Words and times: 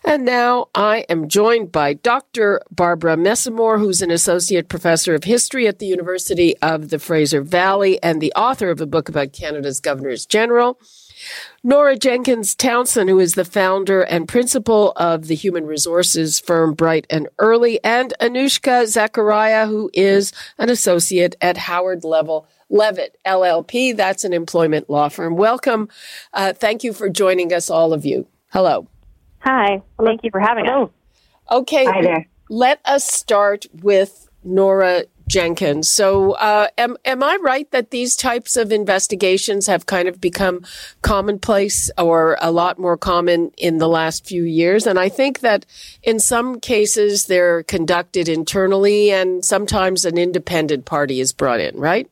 And 0.04 0.24
now 0.24 0.66
I 0.74 1.04
am 1.08 1.28
joined 1.28 1.70
by 1.70 1.92
Dr. 1.94 2.60
Barbara 2.70 3.16
Messamore, 3.16 3.78
who's 3.78 4.02
an 4.02 4.10
associate 4.10 4.68
professor 4.68 5.14
of 5.14 5.22
history 5.24 5.66
at 5.68 5.78
the 5.78 5.86
University 5.86 6.56
of 6.58 6.90
the 6.90 6.98
Fraser 6.98 7.42
Valley 7.42 8.02
and 8.02 8.20
the 8.20 8.32
author 8.34 8.70
of 8.70 8.80
a 8.80 8.86
book 8.86 9.08
about 9.08 9.32
Canada's 9.32 9.78
governors 9.78 10.26
general. 10.26 10.80
Nora 11.62 11.96
Jenkins 11.96 12.54
Townson, 12.54 13.08
who 13.08 13.18
is 13.18 13.34
the 13.34 13.44
founder 13.44 14.02
and 14.02 14.28
principal 14.28 14.92
of 14.96 15.26
the 15.26 15.34
human 15.34 15.66
resources 15.66 16.38
firm 16.38 16.74
Bright 16.74 17.06
and 17.10 17.28
Early, 17.38 17.82
and 17.82 18.14
Anoushka 18.20 18.86
Zachariah, 18.86 19.66
who 19.66 19.90
is 19.92 20.32
an 20.58 20.70
associate 20.70 21.36
at 21.40 21.56
Howard 21.56 22.04
Level 22.04 22.46
Levitt 22.68 23.16
LLP. 23.26 23.96
That's 23.96 24.24
an 24.24 24.32
employment 24.32 24.90
law 24.90 25.08
firm. 25.08 25.36
Welcome. 25.36 25.88
Uh, 26.32 26.52
thank 26.52 26.84
you 26.84 26.92
for 26.92 27.08
joining 27.08 27.52
us, 27.52 27.70
all 27.70 27.92
of 27.92 28.04
you. 28.04 28.26
Hello. 28.52 28.88
Hi. 29.40 29.82
Thank 30.02 30.24
you 30.24 30.30
for 30.30 30.40
having 30.40 30.64
Hello. 30.64 30.84
us. 30.84 30.90
Okay. 31.50 31.84
Hi 31.84 32.02
there. 32.02 32.26
Let 32.48 32.80
us 32.84 33.04
start 33.04 33.66
with 33.72 34.28
Nora 34.44 35.04
Jenkins. 35.28 35.90
So, 35.90 36.32
uh, 36.32 36.68
am 36.78 36.96
am 37.04 37.22
I 37.22 37.36
right 37.40 37.70
that 37.72 37.90
these 37.90 38.14
types 38.14 38.56
of 38.56 38.70
investigations 38.70 39.66
have 39.66 39.86
kind 39.86 40.08
of 40.08 40.20
become 40.20 40.64
commonplace 41.02 41.90
or 41.98 42.38
a 42.40 42.50
lot 42.50 42.78
more 42.78 42.96
common 42.96 43.50
in 43.56 43.78
the 43.78 43.88
last 43.88 44.24
few 44.24 44.44
years? 44.44 44.86
And 44.86 44.98
I 44.98 45.08
think 45.08 45.40
that 45.40 45.66
in 46.02 46.20
some 46.20 46.60
cases 46.60 47.26
they're 47.26 47.64
conducted 47.64 48.28
internally, 48.28 49.10
and 49.10 49.44
sometimes 49.44 50.04
an 50.04 50.16
independent 50.16 50.84
party 50.84 51.20
is 51.20 51.32
brought 51.32 51.60
in. 51.60 51.76
Right? 51.76 52.08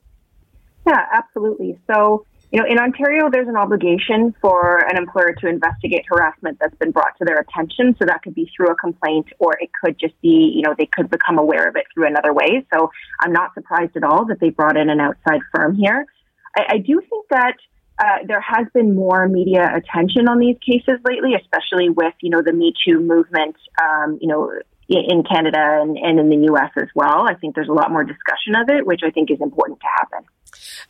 Yeah, 0.87 1.07
absolutely. 1.13 1.79
So 1.87 2.27
you 2.55 2.61
know, 2.61 2.67
in 2.71 2.79
Ontario, 2.79 3.29
there's 3.33 3.49
an 3.49 3.57
obligation 3.57 4.33
for 4.41 4.79
an 4.89 4.97
employer 4.97 5.35
to 5.41 5.49
investigate 5.49 6.05
harassment 6.09 6.57
that's 6.61 6.77
been 6.77 6.93
brought 6.93 7.19
to 7.19 7.25
their 7.25 7.39
attention. 7.39 7.97
So 7.99 8.07
that 8.07 8.23
could 8.23 8.33
be 8.33 8.49
through 8.57 8.69
a 8.69 8.77
complaint, 8.77 9.27
or 9.41 9.57
it 9.59 9.71
could 9.83 9.99
just 9.99 10.15
be, 10.23 10.53
you 10.55 10.63
know, 10.63 10.73
they 10.79 10.87
could 10.87 11.11
become 11.11 11.37
aware 11.37 11.69
of 11.69 11.75
it 11.75 11.87
through 11.93 12.07
another 12.07 12.33
way. 12.33 12.65
So 12.73 12.93
I'm 13.19 13.33
not 13.33 13.55
surprised 13.55 13.97
at 13.97 14.05
all 14.05 14.27
that 14.27 14.39
they 14.39 14.51
brought 14.51 14.77
in 14.77 14.89
an 14.89 15.01
outside 15.01 15.41
firm 15.53 15.75
here. 15.75 16.07
I, 16.57 16.75
I 16.75 16.79
do 16.79 17.01
think 17.01 17.27
that 17.31 17.57
uh, 17.99 18.19
there 18.29 18.41
has 18.41 18.69
been 18.73 18.95
more 18.95 19.27
media 19.27 19.75
attention 19.75 20.29
on 20.29 20.39
these 20.39 20.57
cases 20.65 21.01
lately, 21.05 21.33
especially 21.35 21.89
with, 21.89 22.15
you 22.23 22.31
know, 22.31 22.41
the 22.41 22.53
Me 22.53 22.73
Too 22.87 23.01
movement, 23.01 23.57
um, 23.83 24.17
you 24.21 24.29
know, 24.29 24.53
in 24.89 25.25
Canada 25.25 25.81
and, 25.81 25.97
and 25.97 26.21
in 26.21 26.29
the 26.29 26.53
US 26.53 26.71
as 26.77 26.89
well. 26.95 27.27
I 27.29 27.35
think 27.35 27.57
there's 27.57 27.69
a 27.69 27.73
lot 27.73 27.91
more 27.91 28.05
discussion 28.05 28.55
of 28.55 28.69
it, 28.69 28.87
which 28.87 29.01
I 29.05 29.11
think 29.11 29.33
is 29.33 29.41
important 29.41 29.81
to 29.81 29.87
happen. 29.99 30.21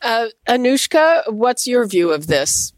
Uh, 0.03 0.29
Anoushka, 0.49 1.33
what's 1.33 1.67
your 1.67 1.87
view 1.87 2.13
of 2.13 2.27
this? 2.27 2.73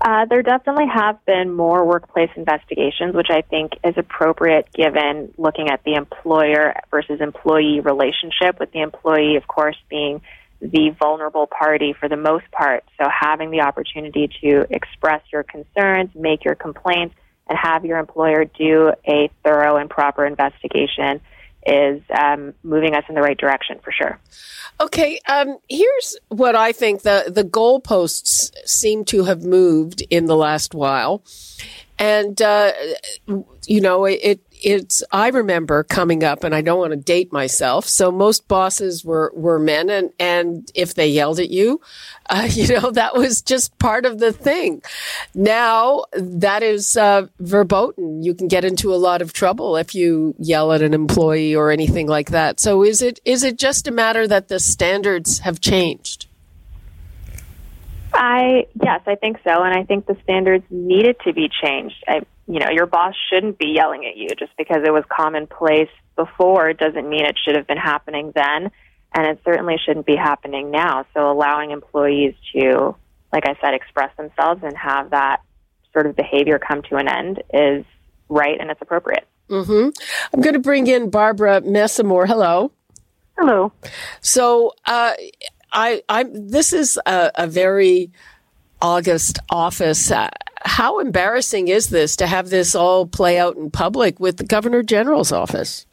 Uh, 0.00 0.24
there 0.24 0.42
definitely 0.42 0.86
have 0.86 1.22
been 1.26 1.52
more 1.52 1.84
workplace 1.84 2.30
investigations, 2.34 3.14
which 3.14 3.28
I 3.28 3.42
think 3.42 3.72
is 3.84 3.94
appropriate 3.98 4.72
given 4.72 5.34
looking 5.36 5.68
at 5.68 5.84
the 5.84 5.94
employer 5.94 6.74
versus 6.90 7.20
employee 7.20 7.80
relationship, 7.80 8.58
with 8.58 8.72
the 8.72 8.80
employee, 8.80 9.36
of 9.36 9.46
course, 9.46 9.76
being 9.90 10.22
the 10.60 10.94
vulnerable 10.98 11.46
party 11.46 11.94
for 11.98 12.08
the 12.08 12.16
most 12.16 12.50
part. 12.50 12.84
So 12.98 13.08
having 13.10 13.50
the 13.50 13.60
opportunity 13.60 14.30
to 14.42 14.66
express 14.70 15.22
your 15.32 15.42
concerns, 15.42 16.10
make 16.14 16.44
your 16.44 16.54
complaints, 16.54 17.14
and 17.46 17.58
have 17.58 17.84
your 17.84 17.98
employer 17.98 18.44
do 18.44 18.92
a 19.06 19.30
thorough 19.44 19.76
and 19.76 19.90
proper 19.90 20.24
investigation 20.24 21.20
is 21.66 22.02
um, 22.18 22.54
moving 22.62 22.94
us 22.94 23.04
in 23.08 23.14
the 23.14 23.20
right 23.20 23.36
direction 23.36 23.78
for 23.82 23.92
sure. 23.92 24.18
Okay, 24.80 25.20
um, 25.28 25.58
here's 25.68 26.16
what 26.28 26.56
I 26.56 26.72
think 26.72 27.02
the 27.02 27.24
the 27.28 27.44
goalposts 27.44 28.50
seem 28.66 29.04
to 29.06 29.24
have 29.24 29.42
moved 29.42 30.02
in 30.08 30.24
the 30.24 30.36
last 30.36 30.74
while, 30.74 31.22
and 31.98 32.40
uh, 32.40 32.72
you 33.66 33.80
know 33.80 34.06
it 34.06 34.40
it's 34.62 35.02
I 35.12 35.28
remember 35.28 35.82
coming 35.84 36.24
up, 36.24 36.44
and 36.44 36.54
I 36.54 36.60
don't 36.60 36.78
want 36.78 36.92
to 36.92 36.96
date 36.96 37.32
myself. 37.32 37.86
So 37.86 38.10
most 38.10 38.48
bosses 38.48 39.04
were 39.04 39.32
were 39.34 39.58
men, 39.58 39.90
and 39.90 40.12
and 40.18 40.70
if 40.74 40.94
they 40.94 41.08
yelled 41.08 41.40
at 41.40 41.50
you, 41.50 41.80
uh, 42.30 42.48
you 42.50 42.68
know 42.68 42.90
that 42.90 43.16
was 43.16 43.42
just 43.42 43.78
part 43.78 44.06
of 44.06 44.18
the 44.18 44.32
thing. 44.32 44.82
Now 45.34 46.04
that 46.12 46.62
is 46.62 46.96
uh, 46.96 47.26
verboten. 47.38 48.22
You 48.22 48.34
can 48.34 48.48
get 48.48 48.64
into 48.64 48.94
a 48.94 48.96
lot 48.96 49.22
of 49.22 49.32
trouble 49.32 49.76
if 49.76 49.94
you 49.94 50.34
yell 50.38 50.72
at 50.72 50.82
an 50.82 50.94
employee 50.94 51.54
or 51.54 51.70
anything 51.70 52.06
like 52.06 52.30
that. 52.30 52.60
So 52.60 52.82
is 52.84 53.02
it 53.02 53.20
is 53.24 53.42
it 53.42 53.58
just 53.58 53.88
a 53.88 53.90
matter 53.90 54.26
that 54.26 54.48
the 54.48 54.60
standards 54.60 55.40
have 55.40 55.60
changed? 55.60 56.26
I 58.12 58.66
yes, 58.82 59.02
I 59.06 59.14
think 59.14 59.38
so, 59.44 59.62
and 59.62 59.76
I 59.76 59.84
think 59.84 60.06
the 60.06 60.16
standards 60.22 60.64
needed 60.70 61.16
to 61.24 61.32
be 61.32 61.48
changed. 61.48 62.02
I, 62.08 62.22
you 62.52 62.58
know, 62.58 62.70
your 62.70 62.86
boss 62.86 63.14
shouldn't 63.30 63.58
be 63.58 63.68
yelling 63.68 64.04
at 64.06 64.16
you 64.16 64.28
just 64.38 64.50
because 64.58 64.82
it 64.84 64.92
was 64.92 65.04
commonplace 65.08 65.88
before 66.16 66.72
doesn't 66.72 67.08
mean 67.08 67.24
it 67.24 67.36
should 67.44 67.56
have 67.56 67.66
been 67.66 67.78
happening 67.78 68.32
then. 68.34 68.70
and 69.14 69.26
it 69.26 69.40
certainly 69.44 69.76
shouldn't 69.84 70.06
be 70.06 70.16
happening 70.16 70.70
now. 70.70 71.04
So 71.14 71.30
allowing 71.30 71.70
employees 71.72 72.34
to, 72.52 72.94
like 73.32 73.44
I 73.46 73.56
said, 73.60 73.74
express 73.74 74.14
themselves 74.16 74.62
and 74.62 74.76
have 74.76 75.10
that 75.10 75.42
sort 75.92 76.06
of 76.06 76.14
behavior 76.14 76.58
come 76.58 76.82
to 76.82 76.96
an 76.96 77.08
end 77.08 77.42
is 77.52 77.84
right 78.28 78.56
and 78.60 78.70
it's 78.70 78.80
appropriate. 78.80 79.26
Mm-hmm. 79.48 79.90
I'm 80.32 80.40
going 80.40 80.54
to 80.54 80.60
bring 80.60 80.86
in 80.86 81.10
Barbara 81.10 81.60
Messamore. 81.62 82.28
Hello. 82.28 82.70
Hello. 83.36 83.72
So, 84.20 84.72
uh, 84.86 85.14
I, 85.72 86.02
I'm, 86.08 86.48
this 86.48 86.72
is 86.72 86.98
a, 87.06 87.32
a 87.34 87.46
very 87.46 88.10
August 88.82 89.38
office. 89.50 90.10
Uh, 90.10 90.28
how 90.62 90.98
embarrassing 90.98 91.68
is 91.68 91.88
this 91.88 92.16
to 92.16 92.26
have 92.26 92.50
this 92.50 92.74
all 92.74 93.06
play 93.06 93.38
out 93.38 93.56
in 93.56 93.70
public 93.70 94.20
with 94.20 94.36
the 94.36 94.44
Governor 94.44 94.82
General's 94.82 95.32
office? 95.32 95.86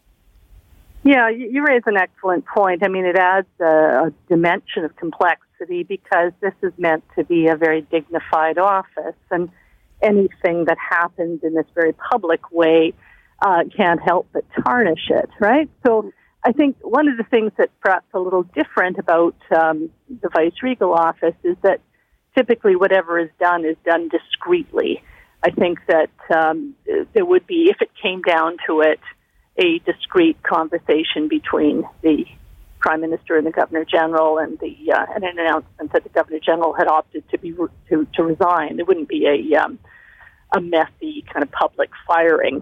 Yeah, 1.03 1.29
you 1.29 1.63
raise 1.65 1.83
an 1.85 1.95
excellent 1.95 2.45
point. 2.45 2.83
I 2.83 2.89
mean, 2.89 3.05
it 3.05 3.15
adds 3.15 3.47
a, 3.61 3.65
a 4.07 4.13
dimension 4.27 4.83
of 4.83 4.95
complexity 4.97 5.83
because 5.83 6.33
this 6.41 6.53
is 6.61 6.73
meant 6.77 7.03
to 7.17 7.23
be 7.23 7.47
a 7.47 7.55
very 7.55 7.81
dignified 7.81 8.57
office, 8.57 9.15
and 9.31 9.49
anything 10.01 10.65
that 10.65 10.77
happens 10.77 11.43
in 11.43 11.53
this 11.53 11.65
very 11.73 11.93
public 11.93 12.51
way 12.51 12.93
uh, 13.41 13.63
can't 13.75 14.01
help 14.01 14.27
but 14.33 14.43
tarnish 14.65 15.09
it, 15.09 15.29
right? 15.39 15.69
So 15.85 16.11
I 16.43 16.51
think 16.51 16.77
one 16.81 17.07
of 17.07 17.17
the 17.17 17.23
things 17.23 17.51
that's 17.57 17.71
perhaps 17.81 18.07
a 18.13 18.19
little 18.19 18.43
different 18.43 18.97
about 18.97 19.35
um, 19.55 19.89
the 20.09 20.29
vice 20.29 20.61
regal 20.61 20.93
office 20.93 21.35
is 21.43 21.55
that 21.61 21.79
typically 22.37 22.75
whatever 22.75 23.19
is 23.19 23.29
done 23.39 23.65
is 23.65 23.77
done 23.83 24.09
discreetly. 24.09 25.01
I 25.43 25.51
think 25.51 25.79
that 25.87 26.09
um, 26.35 26.75
there 27.13 27.25
would 27.25 27.47
be, 27.47 27.69
if 27.69 27.81
it 27.81 27.89
came 28.01 28.21
down 28.21 28.57
to 28.67 28.81
it, 28.81 28.99
a 29.57 29.79
discreet 29.79 30.41
conversation 30.43 31.27
between 31.27 31.83
the 32.01 32.25
prime 32.79 33.01
minister 33.01 33.37
and 33.37 33.45
the 33.45 33.51
governor 33.51 33.85
general, 33.85 34.37
and 34.37 34.59
the 34.59 34.91
uh, 34.91 35.05
and 35.15 35.23
an 35.23 35.39
announcement 35.39 35.91
that 35.93 36.03
the 36.03 36.09
governor 36.09 36.39
general 36.39 36.73
had 36.73 36.87
opted 36.87 37.27
to 37.29 37.37
be 37.39 37.51
to 37.89 38.07
to 38.15 38.23
resign. 38.23 38.77
There 38.77 38.85
wouldn't 38.85 39.09
be 39.09 39.25
a 39.25 39.59
um, 39.59 39.79
a 40.55 40.61
messy 40.61 41.23
kind 41.31 41.43
of 41.43 41.51
public 41.51 41.89
firing. 42.07 42.61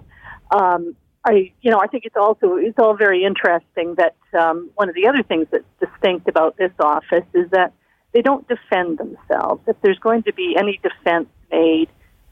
Um, 0.51 0.95
I, 1.27 1.51
you 1.61 1.71
know, 1.71 1.79
I 1.79 1.87
think 1.87 2.05
it's 2.05 2.15
also 2.15 2.55
it's 2.55 2.79
all 2.79 2.95
very 2.95 3.25
interesting 3.25 3.95
that 3.95 4.15
um, 4.39 4.69
one 4.75 4.89
of 4.89 4.95
the 4.95 5.07
other 5.07 5.23
things 5.23 5.47
that's 5.51 5.65
distinct 5.79 6.29
about 6.29 6.55
this 6.55 6.71
office 6.79 7.25
is 7.33 7.49
that 7.49 7.73
they 8.15 8.21
don't 8.21 8.47
defend 8.47 8.97
themselves. 8.97 9.61
If 9.67 9.75
there's 9.81 9.99
going 9.99 10.23
to 10.23 10.33
be 10.33 10.55
any 10.57 10.79
defense 10.81 11.27
made, 11.51 11.89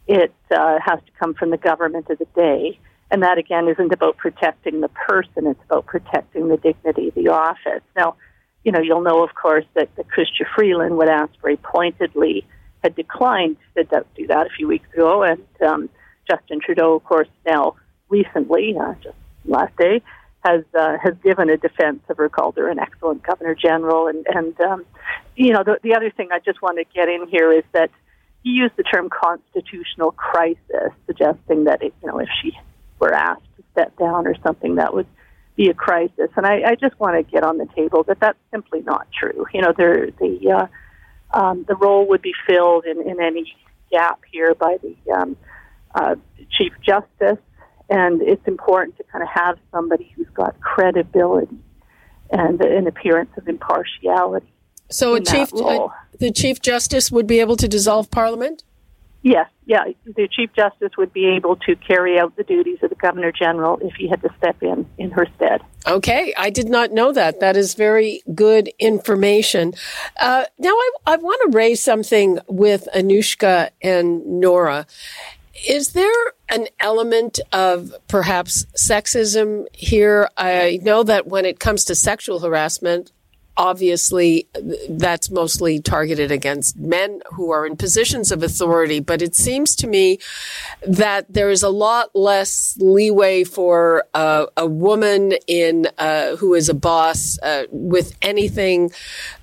it 0.08 0.34
uh, 0.50 0.80
has 0.84 1.00
to 1.06 1.12
come 1.20 1.34
from 1.34 1.50
the 1.50 1.58
government 1.58 2.10
of 2.10 2.20
the 2.20 2.28
day. 2.34 2.80
And 3.12 3.22
that 3.22 3.38
again 3.38 3.68
isn't 3.68 3.92
about 3.92 4.16
protecting 4.16 4.80
the 4.80 4.88
person; 4.88 5.46
it's 5.46 5.60
about 5.66 5.86
protecting 5.86 6.48
the 6.48 6.56
dignity 6.56 7.10
of 7.10 7.16
the 7.16 7.28
office. 7.28 7.84
Now, 7.98 8.16
you 8.64 8.72
know, 8.72 8.80
you'll 8.80 9.04
know, 9.04 9.24
of 9.24 9.36
course, 9.36 9.66
that, 9.76 9.94
that 9.98 10.08
Chrystia 10.08 10.48
Freeland, 10.56 10.96
when 10.96 11.10
asked 11.10 11.38
very 11.42 11.58
pointedly, 11.58 12.46
had 12.82 12.96
declined 12.96 13.58
to 13.76 13.84
do 14.16 14.28
that 14.28 14.48
a 14.48 14.50
few 14.50 14.70
weeks 14.70 14.88
ago, 14.94 15.22
and 15.22 15.44
um, 15.68 15.90
Justin 16.30 16.62
Trudeau, 16.62 16.96
of 16.96 17.04
course, 17.04 17.28
now 17.46 17.76
recently, 18.08 18.74
uh, 18.80 18.94
just 19.04 19.18
last 19.44 19.76
day, 19.76 20.02
has 20.44 20.64
uh, 20.78 20.98
has 21.02 21.14
given 21.24 21.50
a 21.50 21.58
defense 21.58 22.02
of 22.10 22.18
her 22.18 22.70
an 22.70 22.80
excellent 22.80 23.24
governor 23.24 23.56
general, 23.56 24.08
and 24.08 24.26
and 24.28 24.60
um, 24.62 24.86
you 25.36 25.54
know 25.54 25.64
the, 25.64 25.80
the 25.84 25.96
other 25.96 26.12
thing 26.12 26.30
I 26.32 26.40
just 26.40 26.62
want 26.62 26.78
to 26.78 26.86
get 26.94 27.10
in 27.10 27.28
here 27.28 27.52
is 27.52 27.64
that 27.72 27.90
he 28.44 28.52
used 28.52 28.76
the 28.76 28.84
term 28.84 29.10
constitutional 29.10 30.12
crisis, 30.12 30.92
suggesting 31.08 31.64
that 31.66 31.82
it, 31.82 31.94
you 32.02 32.08
know 32.10 32.20
if 32.20 32.30
she 32.42 32.52
were 33.00 33.14
asked 33.14 33.46
to 33.58 33.64
step 33.72 33.98
down 33.98 34.28
or 34.28 34.36
something, 34.44 34.76
that 34.76 34.94
would 34.94 35.08
be 35.56 35.70
a 35.70 35.74
crisis. 35.74 36.30
And 36.36 36.46
I, 36.46 36.64
I 36.72 36.76
just 36.76 37.00
want 37.00 37.16
to 37.16 37.32
get 37.32 37.44
on 37.44 37.58
the 37.58 37.68
table 37.76 38.04
that 38.04 38.20
that's 38.20 38.40
simply 38.52 38.82
not 38.82 39.08
true. 39.18 39.46
You 39.54 39.62
know, 39.62 39.74
there 39.76 40.10
the 40.20 40.52
uh, 40.52 41.38
um, 41.38 41.66
the 41.68 41.76
role 41.76 42.08
would 42.10 42.22
be 42.22 42.34
filled 42.48 42.86
in, 42.86 43.02
in 43.02 43.22
any 43.22 43.56
gap 43.92 44.20
here 44.32 44.54
by 44.56 44.78
the 44.82 45.12
um, 45.12 45.38
uh, 45.96 46.16
chief 46.52 46.74
justice 46.82 47.40
and 47.90 48.22
it's 48.22 48.46
important 48.48 48.98
to 48.98 49.04
kind 49.06 49.24
of 49.24 49.30
have 49.30 49.58
somebody 49.72 50.14
who's 50.16 50.30
got 50.34 50.60
credibility 50.62 51.58
and 52.32 52.62
an 52.62 52.88
appearance 52.88 53.32
of 53.38 53.48
impartiality. 53.48 54.48
So, 54.90 55.16
a 55.16 55.22
chief, 55.22 55.52
a, 55.54 55.88
the 56.20 56.32
chief 56.32 56.62
justice 56.62 57.12
would 57.12 57.28
be 57.28 57.40
able 57.40 57.58
to 57.58 57.68
dissolve 57.68 58.12
parliament. 58.12 58.64
Yes, 59.24 59.50
yeah, 59.66 59.86
the 60.06 60.28
chief 60.28 60.52
justice 60.54 60.92
would 60.98 61.14
be 61.14 61.26
able 61.28 61.56
to 61.56 61.78
carry 61.78 62.20
out 62.20 62.36
the 62.36 62.44
duties 62.44 62.80
of 62.84 62.90
the 62.90 62.96
governor 62.96 63.32
general 63.32 63.80
if 63.82 63.94
he 63.96 64.10
had 64.10 64.22
to 64.22 64.30
step 64.38 64.62
in 64.62 64.86
in 64.98 65.12
her 65.12 65.26
stead. 65.38 65.62
Okay, 65.88 66.34
I 66.38 66.50
did 66.50 66.68
not 66.68 66.92
know 66.92 67.14
that. 67.14 67.40
That 67.40 67.56
is 67.56 67.74
very 67.74 68.22
good 68.36 68.70
information. 68.80 69.74
Uh, 70.20 70.44
now, 70.60 70.72
I, 70.72 70.92
I 71.08 71.16
want 71.16 71.40
to 71.52 71.58
raise 71.58 71.82
something 71.82 72.40
with 72.48 72.90
Anoushka 72.94 73.70
and 73.82 74.26
Nora. 74.26 74.86
Is 75.68 75.94
there 75.94 76.34
an 76.50 76.68
element 76.80 77.40
of 77.52 77.94
perhaps 78.08 78.66
sexism 78.76 79.66
here? 79.74 80.30
I 80.36 80.80
know 80.82 81.04
that 81.04 81.28
when 81.28 81.46
it 81.46 81.60
comes 81.60 81.86
to 81.86 81.96
sexual 81.96 82.40
harassment, 82.40 83.12
obviously 83.58 84.48
that's 84.90 85.30
mostly 85.30 85.80
targeted 85.80 86.32
against 86.32 86.78
men 86.78 87.22
who 87.34 87.52
are 87.52 87.66
in 87.66 87.76
positions 87.76 88.32
of 88.32 88.44
authority. 88.44 89.00
But 89.00 89.22
it 89.22 89.36
seems 89.36 89.76
to 89.78 89.88
me 89.88 90.20
that 90.88 91.32
there 91.32 91.50
is 91.50 91.64
a 91.64 91.70
lot 91.70 92.16
less 92.16 92.78
leeway 92.80 93.44
for 93.44 94.06
uh, 94.14 94.48
a 94.58 94.66
woman 94.68 95.34
in 95.48 95.88
uh, 95.98 96.36
who 96.38 96.54
is 96.54 96.70
a 96.70 96.74
boss 96.74 97.38
uh, 97.40 97.66
with 97.72 98.18
anything, 98.22 98.92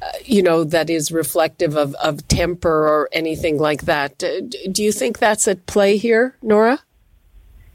uh, 0.03 0.07
you 0.25 0.43
know, 0.43 0.65
that 0.65 0.91
is 0.91 1.12
reflective 1.12 1.77
of, 1.77 1.95
of 1.97 2.27
temper 2.29 2.89
or 2.89 3.09
anything 3.12 3.59
like 3.59 3.83
that. 3.83 4.19
Do 4.19 4.83
you 4.83 4.93
think 4.93 5.19
that's 5.19 5.47
at 5.47 5.67
play 5.67 5.97
here, 5.97 6.37
Nora? 6.43 6.81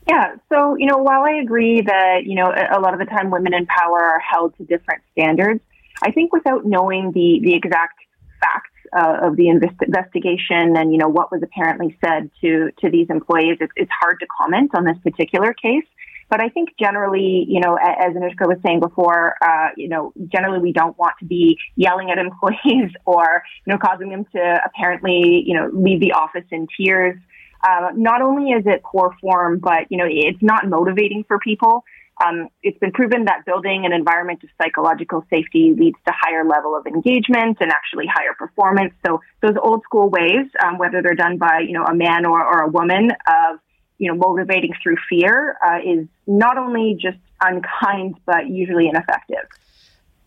Yeah. 0.07 0.35
So, 0.49 0.75
you 0.75 0.85
know, 0.85 0.97
while 0.97 1.23
I 1.23 1.39
agree 1.41 1.81
that, 1.81 2.25
you 2.25 2.35
know, 2.35 2.53
a 2.53 2.79
lot 2.79 2.93
of 2.93 2.99
the 2.99 3.05
time 3.05 3.31
women 3.31 3.53
in 3.53 3.65
power 3.65 4.03
are 4.03 4.19
held 4.19 4.55
to 4.57 4.63
different 4.63 5.01
standards, 5.13 5.61
I 6.03 6.11
think 6.11 6.33
without 6.33 6.65
knowing 6.65 7.11
the, 7.11 7.39
the 7.43 7.55
exact 7.55 7.99
facts 8.39 8.71
uh, 8.95 9.27
of 9.27 9.35
the 9.35 9.49
invest- 9.49 9.81
investigation 9.81 10.77
and, 10.77 10.91
you 10.91 10.97
know, 10.97 11.07
what 11.07 11.31
was 11.31 11.41
apparently 11.43 11.97
said 12.03 12.29
to, 12.41 12.71
to 12.81 12.89
these 12.89 13.07
employees, 13.09 13.57
it's, 13.59 13.71
it's 13.75 13.91
hard 13.99 14.19
to 14.19 14.27
comment 14.39 14.71
on 14.75 14.85
this 14.85 14.97
particular 15.03 15.53
case. 15.53 15.85
But 16.29 16.41
I 16.41 16.49
think 16.49 16.69
generally, 16.79 17.45
you 17.47 17.59
know, 17.59 17.75
as 17.75 18.13
Anoushka 18.13 18.47
was 18.47 18.57
saying 18.65 18.79
before, 18.79 19.35
uh, 19.43 19.69
you 19.77 19.87
know, 19.87 20.11
generally 20.27 20.59
we 20.59 20.71
don't 20.71 20.97
want 20.97 21.13
to 21.19 21.25
be 21.25 21.57
yelling 21.75 22.09
at 22.09 22.17
employees 22.27 22.91
or, 23.05 23.43
you 23.65 23.73
know, 23.73 23.77
causing 23.77 24.09
them 24.09 24.25
to 24.33 24.61
apparently, 24.65 25.43
you 25.45 25.53
know, 25.53 25.69
leave 25.71 25.99
the 25.99 26.13
office 26.13 26.45
in 26.51 26.67
tears. 26.77 27.19
Uh, 27.63 27.89
not 27.95 28.21
only 28.21 28.51
is 28.51 28.63
it 28.65 28.83
poor 28.83 29.15
form, 29.21 29.59
but, 29.59 29.85
you 29.89 29.97
know, 29.97 30.05
it's 30.07 30.41
not 30.41 30.67
motivating 30.67 31.23
for 31.27 31.39
people. 31.39 31.83
Um, 32.23 32.47
it's 32.63 32.77
been 32.79 32.91
proven 32.91 33.25
that 33.25 33.45
building 33.45 33.85
an 33.85 33.91
environment 33.91 34.41
of 34.43 34.49
psychological 34.61 35.25
safety 35.29 35.73
leads 35.77 35.97
to 36.07 36.13
higher 36.15 36.45
level 36.45 36.75
of 36.75 36.87
engagement 36.87 37.57
and 37.59 37.71
actually 37.71 38.05
higher 38.07 38.33
performance. 38.37 38.93
So 39.05 39.21
those 39.41 39.55
old 39.61 39.83
school 39.83 40.09
ways, 40.09 40.47
um, 40.63 40.77
whether 40.77 41.01
they're 41.01 41.15
done 41.15 41.37
by 41.37 41.59
you 41.67 41.73
know 41.73 41.83
a 41.83 41.93
man 41.93 42.25
or, 42.25 42.43
or 42.43 42.63
a 42.63 42.69
woman, 42.69 43.11
of 43.11 43.59
you 43.97 44.09
know 44.09 44.17
motivating 44.17 44.73
through 44.81 44.95
fear, 45.09 45.57
uh, 45.65 45.79
is 45.85 46.07
not 46.25 46.57
only 46.57 46.97
just 46.99 47.17
unkind 47.41 48.15
but 48.25 48.47
usually 48.47 48.87
ineffective. 48.87 49.45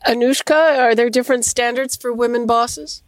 Anoushka, 0.06 0.78
are 0.78 0.94
there 0.94 1.10
different 1.10 1.44
standards 1.44 1.96
for 1.96 2.12
women 2.12 2.46
bosses? 2.46 3.02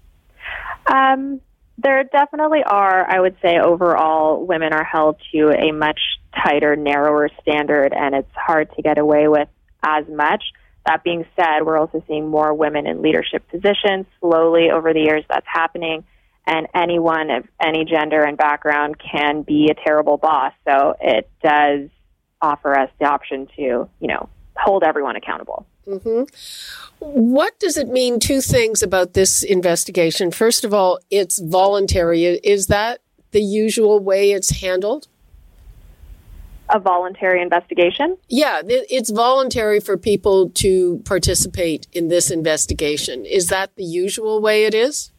Um, 0.87 1.41
there 1.83 2.05
definitely 2.05 2.63
are. 2.65 3.09
I 3.09 3.21
would 3.21 3.37
say 3.43 3.59
overall, 3.59 4.45
women 4.45 4.73
are 4.73 4.85
held 4.85 5.17
to 5.33 5.51
a 5.51 5.73
much 5.73 6.01
tighter, 6.35 6.77
narrower 6.77 7.29
standard, 7.43 7.93
and 7.93 8.15
it's 8.15 8.35
hard 8.35 8.71
to 8.77 8.83
get 8.83 8.99
away 8.99 9.29
with 9.29 9.49
as 9.83 10.05
much. 10.09 10.43
That 10.87 11.05
being 11.05 11.27
said, 11.37 11.65
we're 11.65 11.79
also 11.79 12.03
seeing 12.09 12.29
more 12.29 12.55
women 12.55 12.87
in 12.87 13.03
leadership 13.03 13.47
positions. 13.49 14.07
Slowly 14.21 14.71
over 14.71 14.93
the 14.93 15.01
years, 15.01 15.25
that's 15.29 15.47
happening. 15.47 16.05
And 16.47 16.67
anyone 16.75 17.31
of 17.31 17.45
any 17.63 17.85
gender 17.85 18.23
and 18.23 18.37
background 18.37 18.97
can 18.99 19.43
be 19.43 19.71
a 19.71 19.75
terrible 19.75 20.17
boss. 20.17 20.53
So 20.67 20.95
it 21.01 21.31
does 21.43 21.91
offer 22.41 22.79
us 22.79 22.91
the 22.99 23.07
option 23.07 23.47
to, 23.57 23.63
you 23.63 24.09
know, 24.09 24.29
hold 24.61 24.85
everyone 24.85 25.17
accountable. 25.17 25.67
Mm-hmm. 25.87 26.25
What 26.99 27.59
does 27.59 27.77
it 27.77 27.89
mean? 27.89 28.21
Two 28.21 28.41
things 28.41 28.83
about 28.83 29.15
this 29.15 29.43
investigation. 29.43 30.31
First 30.31 30.65
of 30.65 30.75
all, 30.75 30.99
it's 31.11 31.39
voluntary. 31.41 32.25
Is 32.25 32.67
that 32.67 33.01
the 33.31 33.41
usual 33.41 33.99
way 34.01 34.33
it's 34.33 34.61
handled? 34.61 35.09
A 36.69 36.79
voluntary 36.79 37.43
investigation? 37.43 38.17
Yeah, 38.29 38.61
it's 38.65 39.11
voluntary 39.11 39.81
for 39.81 39.97
people 39.97 40.51
to 40.51 41.03
participate 41.05 41.89
in 41.93 42.09
this 42.09 42.31
investigation. 42.31 43.25
Is 43.25 43.49
that 43.49 43.75
the 43.75 43.83
usual 43.83 44.41
way 44.41 44.67
it 44.67 44.75
is? 44.75 45.11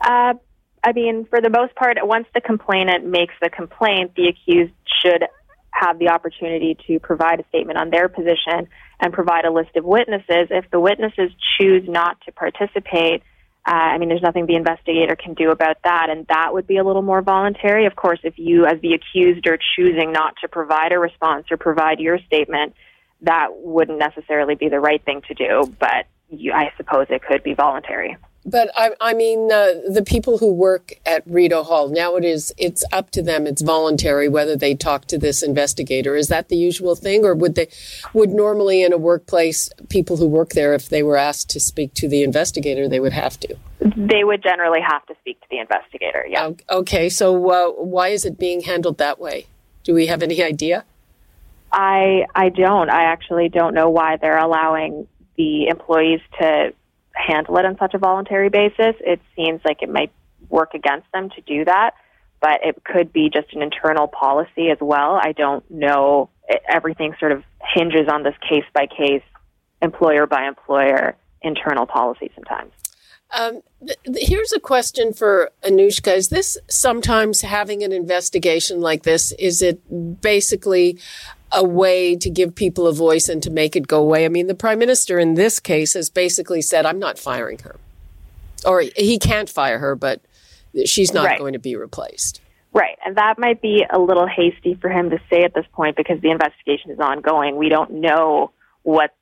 Uh, 0.00 0.34
I 0.82 0.92
mean, 0.92 1.26
for 1.26 1.40
the 1.40 1.50
most 1.50 1.74
part, 1.74 1.98
once 2.00 2.26
the 2.34 2.40
complainant 2.40 3.04
makes 3.04 3.34
the 3.42 3.50
complaint, 3.50 4.14
the 4.14 4.28
accused 4.28 4.72
should 5.02 5.24
have 5.70 5.98
the 5.98 6.08
opportunity 6.08 6.76
to 6.86 6.98
provide 6.98 7.40
a 7.40 7.44
statement 7.48 7.78
on 7.78 7.90
their 7.90 8.08
position 8.08 8.68
and 9.00 9.12
provide 9.12 9.44
a 9.44 9.52
list 9.52 9.76
of 9.76 9.84
witnesses. 9.84 10.48
If 10.50 10.70
the 10.70 10.80
witnesses 10.80 11.30
choose 11.58 11.88
not 11.88 12.20
to 12.22 12.32
participate, 12.32 13.22
uh, 13.66 13.72
I 13.72 13.98
mean, 13.98 14.08
there's 14.08 14.22
nothing 14.22 14.46
the 14.46 14.56
investigator 14.56 15.14
can 15.14 15.34
do 15.34 15.50
about 15.50 15.76
that, 15.84 16.08
and 16.08 16.26
that 16.28 16.54
would 16.54 16.66
be 16.66 16.78
a 16.78 16.84
little 16.84 17.02
more 17.02 17.20
voluntary. 17.20 17.86
Of 17.86 17.96
course, 17.96 18.18
if 18.22 18.38
you, 18.38 18.64
as 18.64 18.80
the 18.80 18.94
accused, 18.94 19.46
are 19.46 19.58
choosing 19.76 20.10
not 20.10 20.34
to 20.40 20.48
provide 20.48 20.92
a 20.92 20.98
response 20.98 21.46
or 21.50 21.58
provide 21.58 22.00
your 22.00 22.18
statement, 22.20 22.74
that 23.22 23.48
wouldn't 23.52 23.98
necessarily 23.98 24.54
be 24.54 24.68
the 24.68 24.80
right 24.80 25.04
thing 25.04 25.22
to 25.28 25.34
do, 25.34 25.74
but 25.78 26.06
you, 26.30 26.52
I 26.52 26.72
suppose 26.76 27.06
it 27.10 27.22
could 27.22 27.42
be 27.42 27.54
voluntary. 27.54 28.16
But 28.48 28.70
I, 28.74 28.92
I 29.00 29.12
mean, 29.12 29.52
uh, 29.52 29.74
the 29.90 30.02
people 30.02 30.38
who 30.38 30.52
work 30.52 30.94
at 31.04 31.22
Rideau 31.26 31.62
Hall 31.62 31.88
now 31.88 32.16
it 32.16 32.24
is 32.24 32.52
it's 32.56 32.82
up 32.92 33.10
to 33.10 33.22
them. 33.22 33.46
It's 33.46 33.60
voluntary 33.60 34.28
whether 34.28 34.56
they 34.56 34.74
talk 34.74 35.04
to 35.06 35.18
this 35.18 35.42
investigator. 35.42 36.16
Is 36.16 36.28
that 36.28 36.48
the 36.48 36.56
usual 36.56 36.96
thing, 36.96 37.24
or 37.24 37.34
would 37.34 37.56
they 37.56 37.68
would 38.14 38.30
normally 38.30 38.82
in 38.82 38.92
a 38.92 38.98
workplace 38.98 39.68
people 39.90 40.16
who 40.16 40.26
work 40.26 40.50
there, 40.50 40.72
if 40.72 40.88
they 40.88 41.02
were 41.02 41.16
asked 41.16 41.50
to 41.50 41.60
speak 41.60 41.92
to 41.94 42.08
the 42.08 42.22
investigator, 42.22 42.88
they 42.88 43.00
would 43.00 43.12
have 43.12 43.38
to? 43.40 43.54
They 43.80 44.24
would 44.24 44.42
generally 44.42 44.80
have 44.80 45.04
to 45.06 45.14
speak 45.20 45.40
to 45.42 45.46
the 45.50 45.58
investigator. 45.58 46.24
Yeah. 46.26 46.52
Okay. 46.70 47.10
So 47.10 47.50
uh, 47.50 47.70
why 47.72 48.08
is 48.08 48.24
it 48.24 48.38
being 48.38 48.62
handled 48.62 48.96
that 48.98 49.18
way? 49.18 49.46
Do 49.84 49.92
we 49.92 50.06
have 50.06 50.22
any 50.22 50.42
idea? 50.42 50.84
I 51.70 52.24
I 52.34 52.48
don't. 52.48 52.88
I 52.88 53.04
actually 53.04 53.50
don't 53.50 53.74
know 53.74 53.90
why 53.90 54.16
they're 54.16 54.38
allowing 54.38 55.06
the 55.36 55.68
employees 55.68 56.20
to 56.40 56.72
handle 57.18 57.56
it 57.58 57.64
on 57.64 57.76
such 57.78 57.94
a 57.94 57.98
voluntary 57.98 58.48
basis. 58.48 58.94
It 59.00 59.20
seems 59.36 59.60
like 59.64 59.82
it 59.82 59.90
might 59.90 60.12
work 60.48 60.74
against 60.74 61.10
them 61.12 61.30
to 61.30 61.40
do 61.42 61.64
that, 61.64 61.94
but 62.40 62.60
it 62.62 62.82
could 62.84 63.12
be 63.12 63.28
just 63.28 63.52
an 63.52 63.62
internal 63.62 64.06
policy 64.06 64.70
as 64.70 64.78
well. 64.80 65.18
I 65.20 65.32
don't 65.32 65.68
know. 65.70 66.30
Everything 66.68 67.14
sort 67.18 67.32
of 67.32 67.42
hinges 67.74 68.08
on 68.08 68.22
this 68.22 68.34
case 68.48 68.64
by 68.72 68.86
case, 68.86 69.22
employer 69.82 70.26
by 70.26 70.46
employer 70.46 71.16
internal 71.42 71.86
policy 71.86 72.30
sometimes. 72.34 72.72
Um, 73.38 73.60
th- 73.84 73.98
here's 74.28 74.52
a 74.52 74.60
question 74.60 75.12
for 75.12 75.50
Anoushka. 75.62 76.16
Is 76.16 76.28
this 76.28 76.56
sometimes 76.68 77.42
having 77.42 77.82
an 77.82 77.92
investigation 77.92 78.80
like 78.80 79.02
this? 79.02 79.32
Is 79.32 79.60
it 79.60 80.20
basically 80.22 80.98
a 81.52 81.64
way 81.64 82.16
to 82.16 82.28
give 82.30 82.54
people 82.54 82.86
a 82.86 82.92
voice 82.92 83.28
and 83.28 83.42
to 83.42 83.50
make 83.50 83.74
it 83.74 83.86
go 83.86 84.00
away. 84.00 84.24
I 84.24 84.28
mean, 84.28 84.46
the 84.46 84.54
prime 84.54 84.78
minister 84.78 85.18
in 85.18 85.34
this 85.34 85.60
case 85.60 85.94
has 85.94 86.10
basically 86.10 86.62
said, 86.62 86.84
I'm 86.84 86.98
not 86.98 87.18
firing 87.18 87.58
her. 87.60 87.76
Or 88.66 88.82
he 88.96 89.18
can't 89.18 89.48
fire 89.48 89.78
her, 89.78 89.94
but 89.94 90.20
she's 90.84 91.14
not 91.14 91.26
right. 91.26 91.38
going 91.38 91.54
to 91.54 91.58
be 91.58 91.76
replaced. 91.76 92.40
Right. 92.72 92.98
And 93.04 93.16
that 93.16 93.38
might 93.38 93.62
be 93.62 93.84
a 93.90 93.98
little 93.98 94.26
hasty 94.26 94.74
for 94.74 94.90
him 94.90 95.10
to 95.10 95.18
say 95.30 95.42
at 95.42 95.54
this 95.54 95.64
point 95.72 95.96
because 95.96 96.20
the 96.20 96.30
investigation 96.30 96.90
is 96.90 96.98
ongoing. 97.00 97.56
We 97.56 97.68
don't 97.68 97.92
know 97.94 98.52
what 98.82 99.14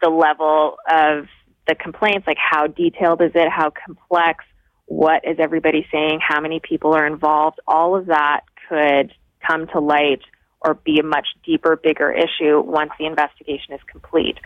the 0.00 0.08
level 0.08 0.76
of 0.88 1.26
the 1.66 1.74
complaints, 1.74 2.26
like 2.26 2.38
how 2.38 2.66
detailed 2.66 3.20
is 3.20 3.32
it, 3.34 3.48
how 3.50 3.70
complex, 3.70 4.44
what 4.86 5.26
is 5.26 5.36
everybody 5.38 5.86
saying, 5.92 6.20
how 6.26 6.40
many 6.40 6.60
people 6.60 6.94
are 6.94 7.06
involved. 7.06 7.60
All 7.66 7.96
of 7.96 8.06
that 8.06 8.40
could 8.68 9.12
come 9.46 9.66
to 9.68 9.80
light 9.80 10.20
or 10.64 10.74
be 10.74 10.98
a 10.98 11.02
much 11.02 11.26
deeper, 11.44 11.76
bigger 11.76 12.10
issue 12.10 12.60
once 12.60 12.90
the 12.98 13.06
investigation 13.06 13.74
is 13.74 13.80
complete. 13.86 14.38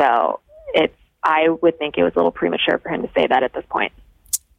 So 0.00 0.40
it's, 0.72 0.96
I 1.22 1.48
would 1.48 1.78
think 1.78 1.96
it 1.98 2.04
was 2.04 2.12
a 2.14 2.18
little 2.18 2.32
premature 2.32 2.78
for 2.78 2.88
him 2.90 3.02
to 3.02 3.08
say 3.16 3.26
that 3.26 3.42
at 3.42 3.52
this 3.52 3.64
point. 3.68 3.92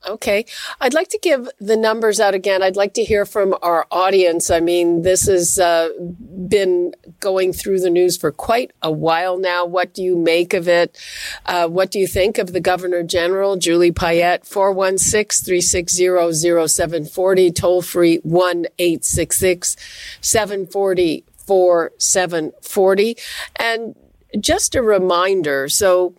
Okay. 0.07 0.45
I'd 0.79 0.93
like 0.93 1.09
to 1.09 1.19
give 1.19 1.49
the 1.59 1.77
numbers 1.77 2.19
out 2.19 2.33
again. 2.35 2.61
I'd 2.61 2.75
like 2.75 2.93
to 2.93 3.03
hear 3.03 3.25
from 3.25 3.55
our 3.61 3.87
audience. 3.91 4.51
I 4.51 4.59
mean, 4.59 5.01
this 5.01 5.25
has 5.27 5.57
uh, 5.57 5.89
been 6.47 6.93
going 7.19 7.53
through 7.53 7.79
the 7.79 7.89
news 7.89 8.17
for 8.17 8.31
quite 8.31 8.71
a 8.81 8.91
while 8.91 9.37
now. 9.37 9.65
What 9.65 9.93
do 9.93 10.03
you 10.03 10.15
make 10.15 10.53
of 10.53 10.67
it? 10.67 10.97
Uh, 11.45 11.67
what 11.67 11.91
do 11.91 11.99
you 11.99 12.07
think 12.07 12.37
of 12.37 12.53
the 12.53 12.59
Governor 12.59 13.03
General, 13.03 13.55
Julie 13.57 13.91
Payette? 13.91 14.45
416 14.45 15.45
360 15.45 16.67
0740, 16.67 17.51
toll 17.51 17.81
free 17.81 18.17
1 18.17 18.65
866 18.77 19.75
740 20.21 21.23
4740. 21.47 23.17
And 23.55 23.95
just 24.39 24.75
a 24.75 24.81
reminder 24.81 25.69
so, 25.69 26.15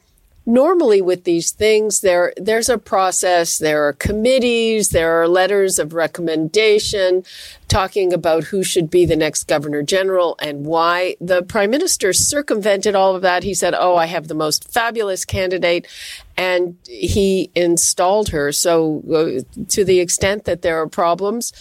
normally 0.46 1.02
with 1.02 1.24
these 1.24 1.50
things 1.50 2.00
there 2.00 2.32
there's 2.36 2.68
a 2.68 2.78
process 2.78 3.58
there 3.58 3.86
are 3.86 3.92
committees 3.92 4.90
there 4.90 5.20
are 5.20 5.26
letters 5.26 5.78
of 5.78 5.92
recommendation 5.92 7.24
talking 7.68 8.12
about 8.12 8.44
who 8.44 8.62
should 8.62 8.88
be 8.88 9.04
the 9.04 9.16
next 9.16 9.44
governor 9.44 9.82
general 9.82 10.36
and 10.40 10.64
why. 10.64 11.16
The 11.20 11.42
prime 11.42 11.70
minister 11.70 12.12
circumvented 12.12 12.94
all 12.94 13.16
of 13.16 13.22
that. 13.22 13.42
He 13.42 13.54
said 13.54 13.74
oh 13.74 13.96
i 13.96 14.06
have 14.06 14.28
the 14.28 14.34
most 14.34 14.70
fabulous 14.70 15.24
candidate 15.24 15.86
and 16.36 16.76
he 16.86 17.50
installed 17.54 18.28
her. 18.28 18.52
So, 18.52 19.02
uh, 19.10 19.64
to 19.68 19.84
the 19.84 20.00
extent 20.00 20.44
that 20.44 20.62
there 20.62 20.80
are 20.80 20.86
problems, 20.86 21.52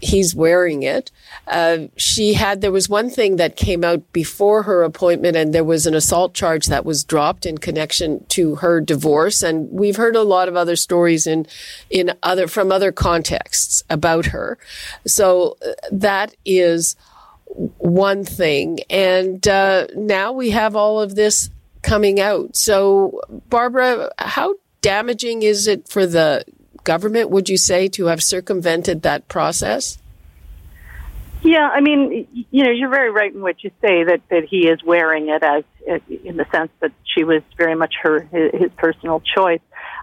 he's 0.00 0.34
wearing 0.34 0.82
it. 0.82 1.10
Uh, 1.48 1.88
she 1.96 2.34
had, 2.34 2.60
there 2.60 2.70
was 2.70 2.88
one 2.88 3.10
thing 3.10 3.36
that 3.36 3.56
came 3.56 3.82
out 3.82 4.12
before 4.12 4.62
her 4.62 4.84
appointment, 4.84 5.36
and 5.36 5.52
there 5.52 5.64
was 5.64 5.86
an 5.86 5.94
assault 5.94 6.34
charge 6.34 6.66
that 6.66 6.84
was 6.84 7.02
dropped 7.02 7.44
in 7.44 7.58
connection 7.58 8.24
to 8.28 8.56
her 8.56 8.80
divorce. 8.80 9.42
And 9.42 9.70
we've 9.70 9.96
heard 9.96 10.16
a 10.16 10.22
lot 10.22 10.48
of 10.48 10.56
other 10.56 10.76
stories 10.76 11.26
in, 11.26 11.46
in 11.90 12.12
other, 12.22 12.46
from 12.46 12.70
other 12.70 12.92
contexts 12.92 13.82
about 13.90 14.26
her. 14.26 14.58
So, 15.06 15.56
uh, 15.66 15.72
that 15.90 16.36
is 16.44 16.94
one 17.78 18.24
thing. 18.24 18.80
And 18.90 19.46
uh, 19.46 19.86
now 19.94 20.32
we 20.32 20.50
have 20.50 20.76
all 20.76 21.00
of 21.00 21.14
this 21.14 21.50
coming 21.84 22.18
out. 22.18 22.56
So, 22.56 23.20
Barbara, 23.48 24.10
how 24.18 24.54
damaging 24.80 25.42
is 25.42 25.68
it 25.68 25.88
for 25.88 26.06
the 26.06 26.44
government, 26.82 27.30
would 27.30 27.48
you 27.48 27.56
say, 27.56 27.88
to 27.88 28.06
have 28.06 28.22
circumvented 28.22 29.02
that 29.02 29.28
process? 29.28 29.98
Yeah, 31.42 31.68
I 31.70 31.80
mean, 31.80 32.26
you 32.50 32.64
know, 32.64 32.70
you're 32.70 32.90
very 32.90 33.10
right 33.10 33.32
in 33.32 33.42
what 33.42 33.62
you 33.62 33.70
say 33.82 34.02
that, 34.04 34.22
that 34.30 34.44
he 34.44 34.66
is 34.66 34.82
wearing 34.82 35.28
it 35.28 35.42
as 35.42 35.62
in 36.08 36.38
the 36.38 36.46
sense 36.50 36.70
that 36.80 36.92
she 37.04 37.24
was 37.24 37.42
very 37.58 37.74
much 37.74 37.94
her 38.02 38.20
his, 38.20 38.50
his 38.62 38.70
personal 38.78 39.20
choice. 39.20 39.60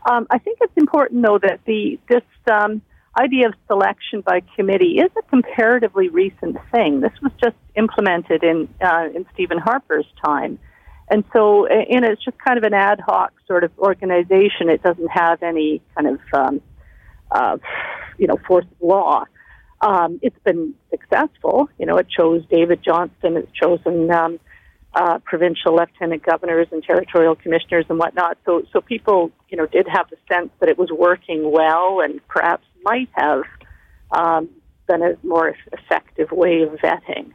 Um, 0.09 0.27
I 0.29 0.37
think 0.37 0.59
it's 0.61 0.77
important 0.77 1.23
though 1.23 1.39
that 1.39 1.61
the 1.65 1.99
this 2.07 2.21
um, 2.51 2.83
idea 3.19 3.47
of 3.47 3.55
selection 3.67 4.21
by 4.21 4.41
committee 4.55 4.99
is 4.99 5.09
a 5.17 5.21
comparatively 5.23 6.09
recent 6.09 6.57
thing. 6.71 7.01
This 7.01 7.13
was 7.21 7.31
just 7.41 7.55
implemented 7.75 8.43
in 8.43 8.69
uh, 8.79 9.09
in 9.13 9.25
Stephen 9.33 9.57
Harper's 9.57 10.05
time. 10.23 10.59
And 11.11 11.25
so, 11.33 11.65
and 11.65 12.05
it's 12.05 12.23
just 12.23 12.37
kind 12.37 12.57
of 12.57 12.63
an 12.63 12.73
ad 12.73 13.01
hoc 13.01 13.33
sort 13.45 13.65
of 13.65 13.77
organization. 13.77 14.69
It 14.69 14.81
doesn't 14.81 15.09
have 15.09 15.43
any 15.43 15.81
kind 15.93 16.07
of, 16.07 16.19
um, 16.33 16.61
uh, 17.29 17.57
you 18.17 18.27
know, 18.27 18.37
force 18.47 18.65
law. 18.79 19.25
Um, 19.81 20.19
it's 20.21 20.39
been 20.45 20.73
successful. 20.89 21.67
You 21.77 21.85
know, 21.85 21.97
it 21.97 22.07
chose 22.09 22.45
David 22.49 22.81
Johnston. 22.81 23.35
It's 23.35 23.51
chosen 23.51 24.09
um, 24.09 24.39
uh, 24.93 25.19
provincial 25.25 25.75
lieutenant 25.75 26.23
governors 26.23 26.67
and 26.71 26.81
territorial 26.81 27.35
commissioners 27.35 27.85
and 27.89 27.99
whatnot. 27.99 28.37
So, 28.45 28.63
so 28.71 28.79
people, 28.79 29.31
you 29.49 29.57
know, 29.57 29.65
did 29.65 29.87
have 29.89 30.09
the 30.09 30.17
sense 30.33 30.49
that 30.61 30.69
it 30.69 30.77
was 30.77 30.91
working 30.97 31.51
well, 31.51 31.99
and 31.99 32.25
perhaps 32.29 32.63
might 32.83 33.09
have 33.11 33.43
um, 34.11 34.49
been 34.87 35.03
a 35.03 35.17
more 35.23 35.55
effective 35.73 36.31
way 36.31 36.61
of 36.61 36.69
vetting 36.79 37.31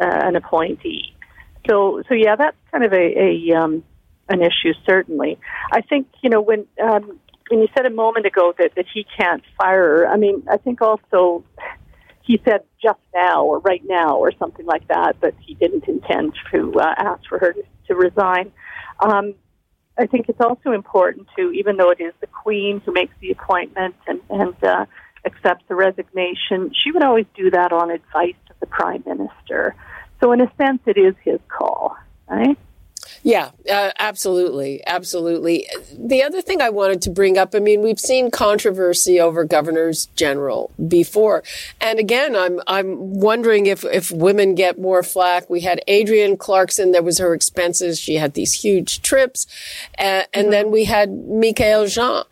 uh, 0.00 0.06
an 0.28 0.36
appointee. 0.36 1.15
So, 1.68 2.02
so 2.08 2.14
yeah, 2.14 2.36
that's 2.36 2.56
kind 2.70 2.84
of 2.84 2.92
a, 2.92 2.96
a 2.96 3.56
um, 3.56 3.84
an 4.28 4.42
issue. 4.42 4.72
Certainly, 4.86 5.38
I 5.72 5.80
think 5.82 6.08
you 6.22 6.30
know 6.30 6.40
when 6.40 6.66
um, 6.82 7.18
when 7.48 7.60
you 7.60 7.68
said 7.76 7.86
a 7.86 7.90
moment 7.90 8.26
ago 8.26 8.54
that 8.58 8.74
that 8.76 8.86
he 8.92 9.06
can't 9.18 9.42
fire. 9.58 10.06
I 10.06 10.16
mean, 10.16 10.42
I 10.50 10.56
think 10.56 10.82
also 10.82 11.44
he 12.22 12.40
said 12.44 12.62
just 12.82 12.98
now 13.14 13.44
or 13.44 13.60
right 13.60 13.82
now 13.84 14.16
or 14.16 14.32
something 14.38 14.66
like 14.66 14.86
that 14.88 15.16
that 15.20 15.34
he 15.40 15.54
didn't 15.54 15.86
intend 15.86 16.34
to 16.52 16.72
uh, 16.78 16.94
ask 16.96 17.22
for 17.28 17.38
her 17.38 17.54
to 17.86 17.94
resign. 17.94 18.52
Um, 19.00 19.34
I 19.98 20.06
think 20.06 20.28
it's 20.28 20.40
also 20.40 20.72
important 20.72 21.28
to, 21.36 21.52
even 21.52 21.76
though 21.76 21.90
it 21.90 22.00
is 22.00 22.12
the 22.20 22.26
Queen 22.26 22.82
who 22.84 22.92
makes 22.92 23.14
the 23.20 23.30
appointment 23.30 23.94
and, 24.06 24.20
and 24.28 24.54
uh, 24.62 24.86
accepts 25.24 25.64
the 25.68 25.74
resignation, 25.74 26.72
she 26.74 26.90
would 26.90 27.02
always 27.02 27.26
do 27.34 27.50
that 27.50 27.72
on 27.72 27.90
advice 27.90 28.34
of 28.50 28.56
the 28.60 28.66
Prime 28.66 29.02
Minister. 29.06 29.74
So, 30.20 30.32
in 30.32 30.40
a 30.40 30.50
sense, 30.56 30.80
it 30.86 30.96
is 30.96 31.14
his 31.24 31.40
call, 31.48 31.96
right? 32.28 32.58
Yeah, 33.22 33.50
uh, 33.70 33.90
absolutely, 33.98 34.86
absolutely. 34.86 35.66
The 35.92 36.22
other 36.22 36.40
thing 36.40 36.60
I 36.60 36.70
wanted 36.70 37.02
to 37.02 37.10
bring 37.10 37.36
up, 37.36 37.54
I 37.54 37.58
mean, 37.58 37.82
we've 37.82 37.98
seen 37.98 38.30
controversy 38.30 39.20
over 39.20 39.44
governors 39.44 40.06
general 40.14 40.70
before, 40.86 41.42
and 41.80 41.98
again, 41.98 42.36
I'm 42.36 42.60
I'm 42.66 43.14
wondering 43.14 43.66
if 43.66 43.84
if 43.84 44.10
women 44.10 44.54
get 44.54 44.78
more 44.78 45.02
flack. 45.02 45.50
We 45.50 45.62
had 45.62 45.80
Adrienne 45.88 46.36
Clarkson, 46.36 46.92
there 46.92 47.02
was 47.02 47.18
her 47.18 47.34
expenses; 47.34 47.98
she 47.98 48.14
had 48.14 48.34
these 48.34 48.52
huge 48.52 49.02
trips, 49.02 49.46
uh, 49.98 50.22
and 50.32 50.44
mm-hmm. 50.44 50.50
then 50.50 50.70
we 50.70 50.84
had 50.84 51.10
Michaëlle 51.10 51.92
Jean 51.92 52.24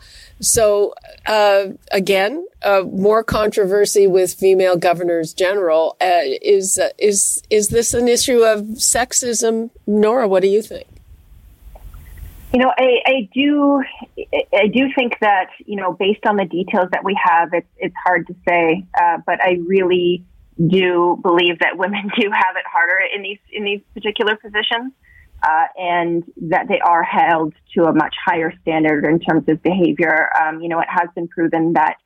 so 0.44 0.94
uh, 1.26 1.68
again, 1.90 2.46
uh, 2.62 2.82
more 2.90 3.24
controversy 3.24 4.06
with 4.06 4.34
female 4.34 4.76
governors 4.76 5.32
general. 5.32 5.96
Uh, 6.00 6.20
is 6.42 6.78
uh, 6.78 6.90
is 6.98 7.42
is 7.50 7.68
this 7.68 7.94
an 7.94 8.08
issue 8.08 8.42
of 8.42 8.60
sexism, 8.76 9.70
Nora? 9.86 10.28
What 10.28 10.42
do 10.42 10.48
you 10.48 10.62
think? 10.62 10.86
You 12.52 12.60
know, 12.60 12.72
I, 12.78 13.00
I 13.04 13.28
do, 13.34 13.82
I 14.54 14.68
do 14.68 14.88
think 14.94 15.18
that 15.20 15.48
you 15.66 15.76
know, 15.76 15.92
based 15.92 16.24
on 16.24 16.36
the 16.36 16.44
details 16.44 16.88
that 16.92 17.04
we 17.04 17.18
have, 17.22 17.52
it's 17.52 17.66
it's 17.78 17.96
hard 18.04 18.26
to 18.28 18.34
say. 18.46 18.84
Uh, 18.96 19.18
but 19.26 19.42
I 19.42 19.58
really 19.66 20.24
do 20.68 21.18
believe 21.22 21.58
that 21.60 21.76
women 21.76 22.10
do 22.20 22.30
have 22.30 22.56
it 22.56 22.64
harder 22.70 22.98
in 23.14 23.22
these 23.22 23.38
in 23.50 23.64
these 23.64 23.80
particular 23.94 24.36
positions, 24.36 24.92
uh, 25.42 25.64
and 25.76 26.24
that 26.36 26.68
they 26.68 26.80
are 26.80 27.02
held 27.02 27.54
to 27.74 27.84
a 27.84 27.92
much 27.92 28.14
higher 28.24 28.52
standard 28.62 29.04
in 29.04 29.20
terms 29.20 29.48
of 29.48 29.62
behavior. 29.62 30.30
Um, 30.40 30.60
you 30.60 30.68
know, 30.68 30.80
it 30.80 30.88
has 30.88 31.08
been 31.14 31.28
proven 31.28 31.74
that 31.74 31.96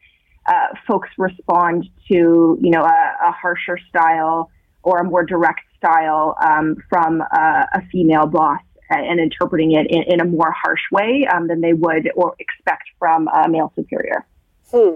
uh, 0.46 0.68
folks 0.86 1.08
respond 1.18 1.84
to 2.08 2.58
you 2.60 2.70
know 2.70 2.82
a, 2.82 3.28
a, 3.28 3.32
harsher 3.32 3.78
style 3.88 4.50
or 4.82 4.98
a 4.98 5.04
more 5.04 5.24
direct 5.24 5.60
style 5.76 6.34
um, 6.40 6.76
from 6.88 7.20
a, 7.20 7.66
a, 7.74 7.82
female 7.92 8.26
boss 8.26 8.62
and 8.88 9.20
interpreting 9.20 9.72
it 9.72 9.86
in, 9.90 10.02
in 10.14 10.20
a 10.20 10.24
more 10.24 10.50
harsh 10.50 10.80
way 10.90 11.26
um, 11.30 11.46
than 11.48 11.60
they 11.60 11.74
would 11.74 12.10
or 12.16 12.34
expect 12.38 12.84
from 12.98 13.28
a 13.28 13.48
male 13.48 13.70
superior. 13.76 14.26
Hmm. 14.70 14.94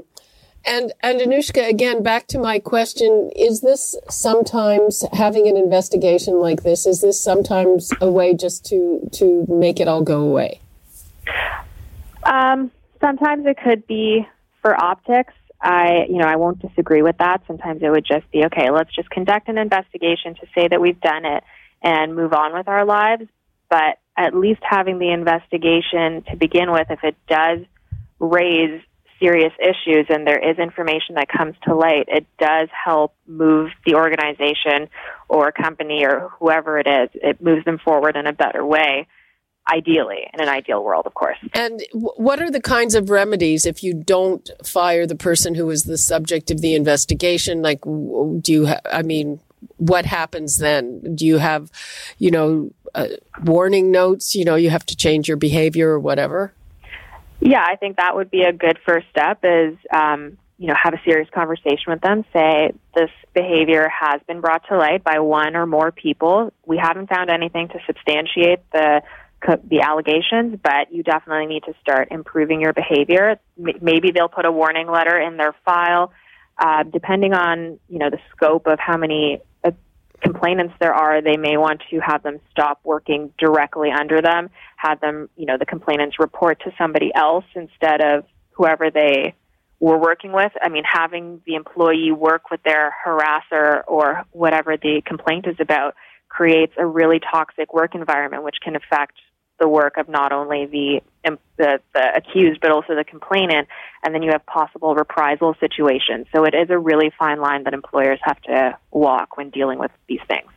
And 0.64 0.92
and 1.02 1.20
Anoushka, 1.20 1.68
again, 1.68 2.02
back 2.02 2.26
to 2.28 2.38
my 2.38 2.58
question: 2.58 3.30
Is 3.34 3.60
this 3.60 3.96
sometimes 4.08 5.04
having 5.12 5.48
an 5.48 5.56
investigation 5.56 6.40
like 6.40 6.62
this? 6.62 6.86
Is 6.86 7.00
this 7.00 7.20
sometimes 7.20 7.92
a 8.00 8.10
way 8.10 8.34
just 8.34 8.64
to 8.66 9.08
to 9.12 9.46
make 9.48 9.80
it 9.80 9.88
all 9.88 10.02
go 10.02 10.20
away? 10.20 10.60
Um, 12.22 12.70
sometimes 13.00 13.46
it 13.46 13.58
could 13.62 13.86
be 13.86 14.26
for 14.60 14.80
optics. 14.80 15.34
I, 15.60 16.06
you 16.08 16.18
know, 16.18 16.26
I 16.26 16.36
won't 16.36 16.60
disagree 16.60 17.02
with 17.02 17.18
that. 17.18 17.42
Sometimes 17.46 17.82
it 17.82 17.90
would 17.90 18.04
just 18.04 18.28
be 18.30 18.44
okay. 18.46 18.70
Let's 18.70 18.94
just 18.94 19.10
conduct 19.10 19.48
an 19.48 19.58
investigation 19.58 20.34
to 20.36 20.46
say 20.54 20.68
that 20.68 20.80
we've 20.80 21.00
done 21.00 21.24
it 21.24 21.44
and 21.82 22.14
move 22.16 22.32
on 22.32 22.52
with 22.52 22.68
our 22.68 22.84
lives. 22.84 23.26
But 23.68 23.98
at 24.16 24.34
least 24.34 24.60
having 24.62 24.98
the 24.98 25.10
investigation 25.10 26.22
to 26.30 26.36
begin 26.36 26.72
with, 26.72 26.90
if 26.90 27.02
it 27.04 27.16
does 27.28 27.60
raise 28.18 28.82
serious 29.22 29.52
issues 29.60 30.06
and 30.08 30.26
there 30.26 30.38
is 30.38 30.58
information 30.58 31.14
that 31.14 31.28
comes 31.28 31.54
to 31.64 31.74
light, 31.74 32.04
it 32.08 32.26
does 32.38 32.68
help 32.84 33.14
move 33.26 33.70
the 33.86 33.94
organization 33.94 34.88
or 35.28 35.52
company 35.52 36.04
or 36.04 36.30
whoever 36.38 36.78
it 36.78 36.86
is. 36.86 37.08
It 37.14 37.40
moves 37.40 37.64
them 37.64 37.78
forward 37.78 38.16
in 38.16 38.26
a 38.26 38.32
better 38.32 38.66
way, 38.66 39.06
ideally, 39.72 40.28
in 40.34 40.40
an 40.40 40.48
ideal 40.48 40.82
world, 40.82 41.06
of 41.06 41.14
course. 41.14 41.38
And 41.54 41.82
what 41.92 42.42
are 42.42 42.50
the 42.50 42.60
kinds 42.60 42.94
of 42.94 43.10
remedies 43.10 43.64
if 43.64 43.82
you 43.84 43.94
don't 43.94 44.50
fire 44.64 45.06
the 45.06 45.14
person 45.14 45.54
who 45.54 45.70
is 45.70 45.84
the 45.84 45.98
subject 45.98 46.50
of 46.50 46.60
the 46.60 46.74
investigation? 46.74 47.62
Like, 47.62 47.82
do 47.82 48.52
you, 48.52 48.66
ha- 48.66 48.80
I 48.90 49.02
mean, 49.02 49.40
what 49.76 50.04
happens 50.04 50.58
then? 50.58 51.14
Do 51.14 51.24
you 51.24 51.38
have, 51.38 51.70
you 52.18 52.30
know, 52.30 52.72
uh, 52.94 53.08
warning 53.44 53.90
notes? 53.90 54.34
You 54.34 54.44
know, 54.44 54.56
you 54.56 54.70
have 54.70 54.84
to 54.86 54.96
change 54.96 55.28
your 55.28 55.36
behavior 55.36 55.90
or 55.90 56.00
whatever? 56.00 56.52
Yeah, 57.44 57.64
I 57.66 57.74
think 57.74 57.96
that 57.96 58.14
would 58.14 58.30
be 58.30 58.42
a 58.42 58.52
good 58.52 58.78
first 58.86 59.06
step 59.10 59.40
is, 59.42 59.76
um, 59.92 60.38
you 60.58 60.68
know, 60.68 60.74
have 60.80 60.94
a 60.94 61.00
serious 61.04 61.28
conversation 61.34 61.88
with 61.88 62.00
them. 62.00 62.24
Say, 62.32 62.70
this 62.94 63.10
behavior 63.34 63.88
has 63.88 64.20
been 64.28 64.40
brought 64.40 64.62
to 64.68 64.78
light 64.78 65.02
by 65.02 65.18
one 65.18 65.56
or 65.56 65.66
more 65.66 65.90
people. 65.90 66.52
We 66.64 66.78
haven't 66.78 67.08
found 67.08 67.30
anything 67.30 67.68
to 67.68 67.78
substantiate 67.86 68.60
the 68.72 69.02
the 69.68 69.80
allegations, 69.80 70.56
but 70.62 70.92
you 70.92 71.02
definitely 71.02 71.46
need 71.46 71.64
to 71.64 71.74
start 71.80 72.12
improving 72.12 72.60
your 72.60 72.72
behavior. 72.72 73.40
Maybe 73.56 74.12
they'll 74.12 74.28
put 74.28 74.44
a 74.44 74.52
warning 74.52 74.86
letter 74.86 75.18
in 75.18 75.36
their 75.36 75.52
file, 75.64 76.12
uh, 76.58 76.84
depending 76.84 77.32
on 77.34 77.80
you 77.88 77.98
know 77.98 78.08
the 78.08 78.20
scope 78.30 78.68
of 78.68 78.78
how 78.78 78.96
many 78.96 79.40
complainants 80.22 80.74
there 80.80 80.94
are. 80.94 81.20
They 81.20 81.36
may 81.36 81.56
want 81.56 81.82
to 81.90 81.98
have 82.00 82.22
them 82.22 82.40
stop 82.50 82.80
working 82.84 83.32
directly 83.38 83.90
under 83.90 84.22
them 84.22 84.50
have 84.82 85.00
them, 85.00 85.28
you 85.36 85.46
know, 85.46 85.56
the 85.58 85.66
complainants 85.66 86.18
report 86.18 86.60
to 86.64 86.72
somebody 86.76 87.12
else 87.14 87.44
instead 87.54 88.00
of 88.00 88.24
whoever 88.50 88.90
they 88.90 89.34
were 89.78 89.98
working 89.98 90.32
with. 90.32 90.52
I 90.60 90.68
mean, 90.68 90.84
having 90.84 91.40
the 91.46 91.54
employee 91.54 92.12
work 92.12 92.50
with 92.50 92.62
their 92.64 92.94
harasser 93.06 93.82
or 93.86 94.24
whatever 94.32 94.76
the 94.76 95.02
complaint 95.06 95.46
is 95.46 95.56
about 95.60 95.94
creates 96.28 96.72
a 96.78 96.86
really 96.86 97.20
toxic 97.20 97.72
work 97.72 97.94
environment, 97.94 98.42
which 98.42 98.56
can 98.62 98.74
affect 98.74 99.14
the 99.62 99.68
work 99.68 99.96
of 99.96 100.08
not 100.08 100.32
only 100.32 100.66
the, 100.66 101.00
the, 101.56 101.78
the 101.94 102.16
accused 102.16 102.60
but 102.60 102.72
also 102.72 102.96
the 102.96 103.04
complainant, 103.04 103.68
and 104.02 104.12
then 104.12 104.22
you 104.22 104.32
have 104.32 104.44
possible 104.44 104.96
reprisal 104.96 105.54
situations. 105.60 106.26
So 106.34 106.44
it 106.44 106.52
is 106.52 106.68
a 106.68 106.78
really 106.78 107.12
fine 107.16 107.40
line 107.40 107.62
that 107.62 107.74
employers 107.74 108.18
have 108.24 108.40
to 108.42 108.76
walk 108.90 109.36
when 109.36 109.50
dealing 109.50 109.78
with 109.78 109.92
these 110.08 110.20
things. 110.26 110.50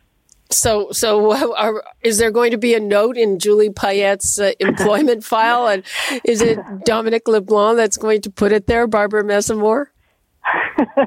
So, 0.50 0.90
so 0.90 1.54
are, 1.56 1.84
is 2.02 2.18
there 2.18 2.32
going 2.32 2.50
to 2.50 2.58
be 2.58 2.74
a 2.74 2.80
note 2.80 3.16
in 3.16 3.38
Julie 3.38 3.70
Payette's 3.70 4.40
uh, 4.40 4.52
employment 4.58 5.22
file, 5.32 5.68
and 5.68 5.84
is 6.24 6.42
it 6.42 6.58
Dominic 6.84 7.28
LeBlanc 7.28 7.76
that's 7.76 7.96
going 7.96 8.22
to 8.22 8.30
put 8.30 8.50
it 8.50 8.66
there, 8.66 8.88
Barbara 8.88 9.22
Messamore? 9.22 9.86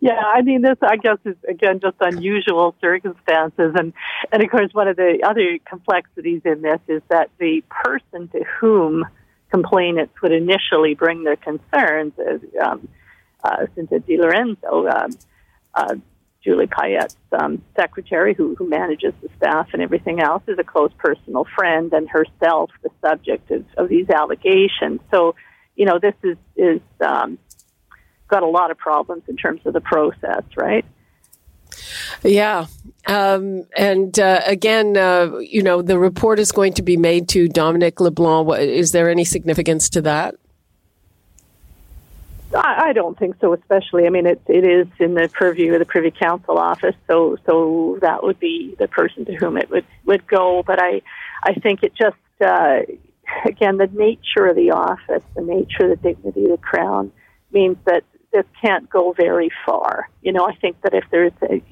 yeah, 0.00 0.18
I 0.18 0.40
mean, 0.42 0.62
this 0.62 0.78
I 0.82 0.96
guess 0.96 1.18
is 1.24 1.36
again 1.46 1.80
just 1.80 1.96
unusual 2.00 2.74
circumstances, 2.80 3.72
and 3.76 3.92
and 4.32 4.42
of 4.42 4.50
course 4.50 4.70
one 4.72 4.88
of 4.88 4.96
the 4.96 5.20
other 5.24 5.58
complexities 5.64 6.40
in 6.44 6.62
this 6.62 6.80
is 6.88 7.02
that 7.08 7.30
the 7.38 7.62
person 7.68 8.28
to 8.28 8.42
whom 8.60 9.04
complainants 9.50 10.14
would 10.22 10.32
initially 10.32 10.94
bring 10.94 11.24
their 11.24 11.36
concerns, 11.36 12.12
is, 12.18 12.40
um, 12.64 12.88
uh, 13.44 13.66
Cynthia 13.74 13.98
Di 13.98 14.16
Lorenzo, 14.16 14.86
um, 14.86 15.10
uh, 15.74 15.96
Julie 16.42 16.68
Payette's 16.68 17.16
um, 17.32 17.62
secretary, 17.76 18.32
who, 18.32 18.54
who 18.54 18.66
manages 18.68 19.12
the 19.22 19.28
staff 19.36 19.68
and 19.72 19.82
everything 19.82 20.20
else, 20.20 20.42
is 20.46 20.58
a 20.58 20.64
close 20.64 20.92
personal 20.96 21.44
friend, 21.56 21.92
and 21.92 22.08
herself 22.08 22.70
the 22.82 22.90
subject 23.02 23.50
of, 23.50 23.64
of 23.76 23.88
these 23.88 24.08
allegations. 24.08 25.00
So, 25.10 25.34
you 25.76 25.84
know, 25.84 25.98
this 25.98 26.14
is 26.22 26.38
is 26.56 26.80
um, 27.00 27.38
got 28.30 28.42
a 28.42 28.48
lot 28.48 28.70
of 28.70 28.78
problems 28.78 29.24
in 29.28 29.36
terms 29.36 29.60
of 29.64 29.72
the 29.72 29.80
process, 29.80 30.44
right? 30.56 30.84
Yeah. 32.22 32.66
Um, 33.06 33.66
and 33.76 34.18
uh, 34.18 34.40
again, 34.46 34.96
uh, 34.96 35.38
you 35.38 35.62
know, 35.62 35.82
the 35.82 35.98
report 35.98 36.38
is 36.38 36.52
going 36.52 36.74
to 36.74 36.82
be 36.82 36.96
made 36.96 37.28
to 37.30 37.48
Dominic 37.48 38.00
LeBlanc. 38.00 38.58
Is 38.58 38.92
there 38.92 39.10
any 39.10 39.24
significance 39.24 39.88
to 39.90 40.02
that? 40.02 40.36
I, 42.54 42.88
I 42.88 42.92
don't 42.92 43.18
think 43.18 43.36
so, 43.40 43.52
especially. 43.54 44.06
I 44.06 44.10
mean, 44.10 44.26
it 44.26 44.40
it 44.46 44.64
is 44.64 44.88
in 44.98 45.14
the 45.14 45.28
purview 45.32 45.72
of 45.74 45.78
the 45.78 45.84
Privy 45.84 46.10
Council 46.10 46.58
office, 46.58 46.96
so 47.06 47.36
so 47.46 47.98
that 48.00 48.22
would 48.22 48.40
be 48.40 48.74
the 48.78 48.88
person 48.88 49.24
to 49.26 49.34
whom 49.34 49.56
it 49.56 49.70
would 49.70 49.86
would 50.04 50.26
go. 50.26 50.62
But 50.66 50.82
I 50.82 51.02
I 51.42 51.54
think 51.54 51.82
it 51.82 51.94
just 51.94 52.16
uh, 52.40 52.80
again 53.44 53.76
the 53.76 53.88
nature 53.92 54.46
of 54.46 54.56
the 54.56 54.72
office, 54.72 55.22
the 55.36 55.42
nature 55.42 55.90
of 55.90 55.90
the 55.90 56.08
dignity 56.08 56.44
of 56.44 56.50
the 56.50 56.58
crown 56.58 57.12
means 57.52 57.76
that 57.84 58.04
this 58.32 58.44
can't 58.62 58.88
go 58.88 59.12
very 59.12 59.50
far. 59.66 60.08
You 60.22 60.32
know, 60.32 60.46
I 60.46 60.54
think 60.54 60.80
that 60.82 60.94
if 60.94 61.04
there's 61.10 61.32
a 61.42 61.62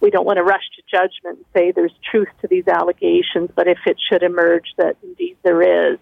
we 0.00 0.10
don't 0.10 0.26
want 0.26 0.36
to 0.36 0.42
rush 0.42 0.64
to 0.76 0.82
judgment 0.90 1.38
and 1.38 1.44
say 1.54 1.72
there's 1.72 1.92
truth 2.10 2.28
to 2.42 2.48
these 2.48 2.68
allegations, 2.68 3.50
but 3.56 3.66
if 3.66 3.78
it 3.86 3.96
should 4.10 4.22
emerge 4.22 4.66
that 4.76 4.96
indeed 5.02 5.38
there 5.42 5.92
is, 5.92 5.98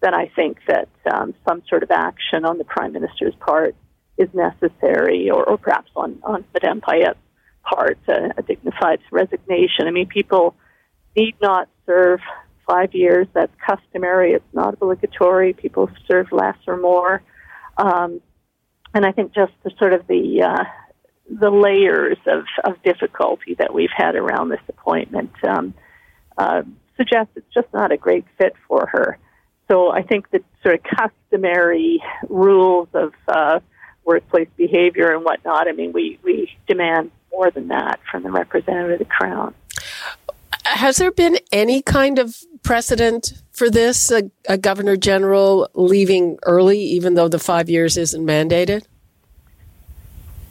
then 0.00 0.14
I 0.14 0.30
think 0.34 0.58
that 0.66 0.88
um, 1.12 1.32
some 1.48 1.62
sort 1.68 1.84
of 1.84 1.90
action 1.92 2.44
on 2.44 2.58
the 2.58 2.64
prime 2.64 2.92
minister's 2.92 3.34
part 3.36 3.76
is 4.18 4.28
necessary, 4.34 5.30
or, 5.30 5.44
or 5.44 5.58
perhaps 5.58 5.90
on 5.94 6.18
on 6.22 6.44
Madame 6.54 6.80
Payette's 6.80 7.18
part, 7.62 7.98
uh, 8.08 8.30
a 8.36 8.42
dignified 8.42 9.00
resignation. 9.10 9.86
I 9.86 9.90
mean, 9.90 10.08
people 10.08 10.54
need 11.16 11.34
not 11.40 11.68
serve 11.84 12.20
five 12.66 12.94
years. 12.94 13.26
That's 13.32 13.52
customary. 13.64 14.32
It's 14.32 14.54
not 14.54 14.74
obligatory. 14.74 15.52
People 15.52 15.90
serve 16.10 16.32
less 16.32 16.56
or 16.66 16.76
more. 16.76 17.22
Um, 17.76 18.20
and 18.96 19.04
I 19.04 19.12
think 19.12 19.34
just 19.34 19.52
the 19.62 19.70
sort 19.78 19.92
of 19.92 20.06
the 20.06 20.42
uh, 20.42 20.64
the 21.28 21.50
layers 21.50 22.16
of, 22.26 22.44
of 22.64 22.82
difficulty 22.82 23.54
that 23.58 23.74
we've 23.74 23.90
had 23.94 24.14
around 24.14 24.48
this 24.48 24.60
appointment 24.70 25.32
um, 25.46 25.74
uh, 26.38 26.62
suggests 26.96 27.32
it's 27.36 27.52
just 27.52 27.66
not 27.74 27.92
a 27.92 27.98
great 27.98 28.24
fit 28.38 28.54
for 28.66 28.86
her. 28.86 29.18
So 29.68 29.92
I 29.92 30.02
think 30.02 30.30
the 30.30 30.42
sort 30.62 30.76
of 30.76 30.82
customary 30.82 32.02
rules 32.30 32.88
of 32.94 33.12
uh, 33.28 33.60
workplace 34.06 34.48
behavior 34.56 35.14
and 35.14 35.22
whatnot. 35.22 35.68
I 35.68 35.72
mean, 35.72 35.92
we 35.92 36.18
we 36.22 36.50
demand 36.66 37.10
more 37.30 37.50
than 37.50 37.68
that 37.68 38.00
from 38.10 38.22
the 38.22 38.30
representative 38.30 38.92
of 38.92 38.98
the 39.00 39.04
crown. 39.04 39.54
Has 40.64 40.96
there 40.96 41.12
been 41.12 41.38
any 41.52 41.82
kind 41.82 42.18
of 42.18 42.34
precedent 42.62 43.34
for 43.56 43.70
this? 43.70 44.10
A, 44.10 44.30
a 44.48 44.58
governor 44.58 44.96
general 44.96 45.68
leaving 45.74 46.38
early, 46.44 46.78
even 46.78 47.14
though 47.14 47.28
the 47.28 47.38
five 47.38 47.68
years 47.68 47.96
isn't 47.96 48.24
mandated. 48.24 48.84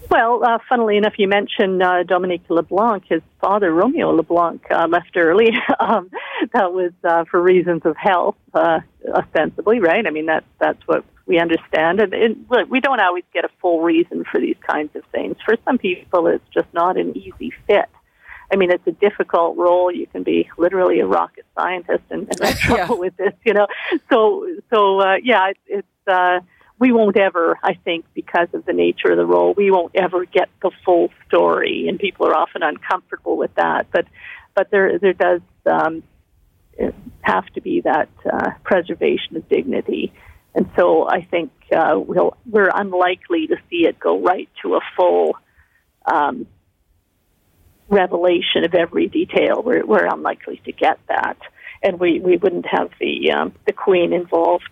Well, 0.10 0.44
uh, 0.44 0.60
funnily 0.70 0.98
enough, 0.98 1.14
you 1.18 1.28
mentioned 1.28 1.82
uh, 1.82 2.04
Dominic 2.04 2.42
LeBlanc. 2.50 3.04
His 3.08 3.22
father, 3.42 3.72
Romeo 3.74 4.12
LeBlanc, 4.12 4.62
uh, 4.70 4.88
left 4.88 5.16
early. 5.18 5.50
um, 5.80 6.10
that 6.54 6.74
was 6.74 6.92
uh, 7.04 7.26
for 7.26 7.42
reasons 7.42 7.82
of 7.86 7.98
health, 7.98 8.36
uh, 8.54 8.80
ostensibly, 9.14 9.80
right? 9.80 10.06
I 10.06 10.12
mean, 10.12 10.26
that's 10.28 10.46
that's 10.60 10.82
what 10.88 11.06
we 11.26 11.40
understand, 11.40 12.00
and 12.00 12.14
it, 12.14 12.38
we 12.70 12.80
don't 12.80 13.00
always 13.00 13.24
get 13.34 13.46
a 13.46 13.50
full 13.60 13.82
reason 13.82 14.24
for 14.32 14.40
these 14.40 14.58
kinds 14.68 14.96
of 14.96 15.04
things. 15.12 15.38
For 15.44 15.56
some 15.66 15.80
people, 15.80 16.28
it's 16.28 16.48
just 16.54 16.72
not 16.72 16.98
an 16.98 17.18
easy 17.18 17.52
fit. 17.66 17.90
I 18.52 18.58
mean, 18.58 18.72
it's 18.72 18.86
a 18.88 18.92
difficult 18.92 19.58
role. 19.58 19.92
You 19.92 20.08
can 20.08 20.24
be 20.24 20.50
literally 20.58 21.00
a 21.00 21.06
rocket 21.06 21.46
scientist 21.58 22.04
and, 22.10 22.28
and 22.30 22.40
have 22.42 22.60
trouble 22.60 22.96
yeah. 22.96 23.00
with 23.00 23.18
this, 23.18 23.34
you 23.46 23.54
know. 23.54 23.68
So, 24.12 24.48
so 24.72 25.00
uh, 25.00 25.16
yeah, 25.24 25.50
it, 25.50 25.58
it's 25.68 26.08
uh, 26.08 26.40
we 26.78 26.92
won't 26.92 27.18
ever, 27.18 27.58
I 27.64 27.76
think, 27.76 28.06
because 28.14 28.50
of 28.54 28.66
the 28.66 28.74
nature 28.74 29.12
of 29.12 29.18
the 29.18 29.26
role, 29.26 29.54
we 29.54 29.72
won't 29.72 29.96
ever 29.96 30.26
get 30.26 30.50
the 30.62 30.72
full 30.84 31.10
story, 31.28 31.88
and 31.88 31.98
people 31.98 32.28
are 32.28 32.36
often 32.36 32.64
uncomfortable 32.64 33.38
with 33.38 33.54
that. 33.56 33.88
But, 33.92 34.06
but 34.54 34.72
there, 34.72 35.00
there 35.00 35.14
does 35.14 35.42
um, 35.66 36.04
have 37.22 37.46
to 37.54 37.62
be 37.62 37.82
that 37.82 38.10
uh, 38.32 38.52
preservation 38.64 39.38
of 39.38 39.48
dignity, 39.48 40.14
and 40.54 40.70
so 40.76 41.08
I 41.08 41.22
think 41.22 41.52
uh, 41.76 41.98
we'll, 41.98 42.38
we're 42.46 42.72
unlikely 42.74 43.48
to 43.48 43.58
see 43.70 43.88
it 43.88 44.00
go 44.00 44.22
right 44.22 44.50
to 44.64 44.76
a 44.76 44.82
full. 44.98 45.38
Um, 46.06 46.46
revelation 47.90 48.64
of 48.64 48.74
every 48.74 49.08
detail. 49.08 49.62
We're, 49.64 49.86
we're 49.86 50.06
unlikely 50.06 50.62
to 50.66 50.72
get 50.72 51.00
that, 51.08 51.38
and 51.84 52.00
we, 52.00 52.20
we 52.20 52.38
wouldn't 52.38 52.66
have 52.68 52.92
the 53.00 53.32
um, 53.32 53.54
the 53.66 53.74
Queen 53.74 54.14
involved 54.14 54.70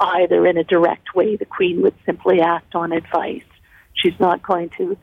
either 0.00 0.46
in 0.46 0.56
a 0.56 0.64
direct 0.64 1.14
way. 1.14 1.36
The 1.36 1.44
Queen 1.44 1.82
would 1.82 1.94
simply 2.04 2.40
act 2.40 2.74
on 2.74 2.92
advice. 2.92 3.44
She's 3.94 4.18
not 4.18 4.42
going 4.42 4.70
to 4.78 4.96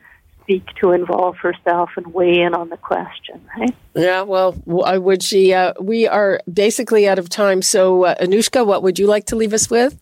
seek 0.46 0.66
to 0.80 0.92
involve 0.92 1.36
herself 1.38 1.90
and 1.96 2.12
weigh 2.12 2.40
in 2.40 2.54
on 2.54 2.70
the 2.70 2.76
question, 2.76 3.40
right? 3.56 3.74
Yeah, 3.94 4.22
well, 4.22 4.60
would 4.66 5.22
she? 5.22 5.52
Uh, 5.54 5.74
we 5.80 6.08
are 6.08 6.40
basically 6.52 7.08
out 7.08 7.18
of 7.18 7.28
time. 7.28 7.62
So, 7.62 8.04
uh, 8.04 8.14
Anoushka, 8.16 8.66
what 8.66 8.82
would 8.82 8.98
you 8.98 9.06
like 9.06 9.26
to 9.26 9.36
leave 9.36 9.52
us 9.52 9.70
with? 9.70 9.98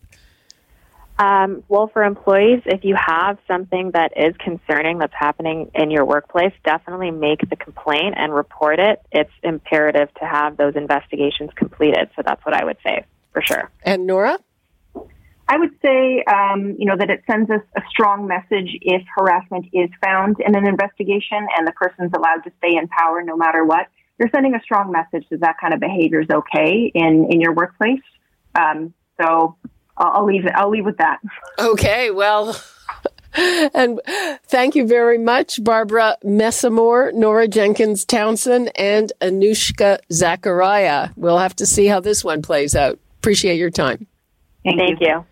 Um, 1.18 1.64
well, 1.68 1.88
for 1.92 2.04
employees, 2.04 2.62
if 2.64 2.84
you 2.84 2.94
have 2.96 3.38
something 3.48 3.90
that 3.92 4.12
is 4.16 4.36
concerning 4.38 4.98
that's 4.98 5.14
happening 5.18 5.70
in 5.74 5.90
your 5.90 6.04
workplace, 6.04 6.52
definitely 6.64 7.10
make 7.10 7.48
the 7.50 7.56
complaint 7.56 8.14
and 8.16 8.32
report 8.32 8.78
it. 8.78 9.02
It's 9.10 9.32
imperative 9.42 10.14
to 10.20 10.24
have 10.24 10.56
those 10.56 10.76
investigations 10.76 11.50
completed. 11.56 12.10
So 12.14 12.22
that's 12.24 12.44
what 12.46 12.54
I 12.54 12.64
would 12.64 12.76
say 12.84 13.04
for 13.32 13.42
sure. 13.42 13.70
And 13.82 14.06
Nora? 14.06 14.38
I 15.48 15.56
would 15.56 15.72
say, 15.84 16.22
um, 16.24 16.76
you 16.78 16.84
know, 16.84 16.96
that 16.96 17.10
it 17.10 17.24
sends 17.28 17.50
us 17.50 17.62
a 17.76 17.80
strong 17.88 18.28
message 18.28 18.76
if 18.82 19.02
harassment 19.16 19.66
is 19.72 19.88
found 20.04 20.36
in 20.40 20.54
an 20.54 20.66
investigation 20.66 21.46
and 21.56 21.66
the 21.66 21.72
person's 21.72 22.12
allowed 22.14 22.44
to 22.44 22.52
stay 22.58 22.76
in 22.76 22.86
power 22.88 23.22
no 23.24 23.36
matter 23.36 23.64
what. 23.64 23.86
You're 24.18 24.28
sending 24.32 24.54
a 24.54 24.60
strong 24.60 24.92
message 24.92 25.26
that 25.30 25.40
that 25.40 25.56
kind 25.60 25.72
of 25.72 25.80
behavior 25.80 26.20
is 26.20 26.28
okay 26.30 26.92
in, 26.94 27.28
in 27.30 27.40
your 27.40 27.54
workplace. 27.54 28.02
Um, 28.54 28.92
so 29.20 29.24
I'll, 29.24 29.58
I'll 29.98 30.24
leave 30.24 30.46
it. 30.46 30.52
I'll 30.54 30.70
leave 30.70 30.84
with 30.84 30.98
that. 30.98 31.18
Okay. 31.58 32.10
Well. 32.10 32.60
and 33.74 34.00
thank 34.46 34.74
you 34.74 34.86
very 34.86 35.18
much, 35.18 35.62
Barbara 35.62 36.16
Messamore, 36.24 37.12
Nora 37.12 37.46
Jenkins 37.46 38.04
Townson, 38.06 38.70
and 38.74 39.12
Anoushka 39.20 39.98
Zachariah. 40.10 41.10
We'll 41.16 41.38
have 41.38 41.54
to 41.56 41.66
see 41.66 41.86
how 41.86 42.00
this 42.00 42.24
one 42.24 42.42
plays 42.42 42.74
out. 42.74 42.98
Appreciate 43.18 43.58
your 43.58 43.70
time. 43.70 44.06
Thank, 44.64 44.78
Thank 44.78 45.00
you. 45.00 45.08
you. 45.08 45.26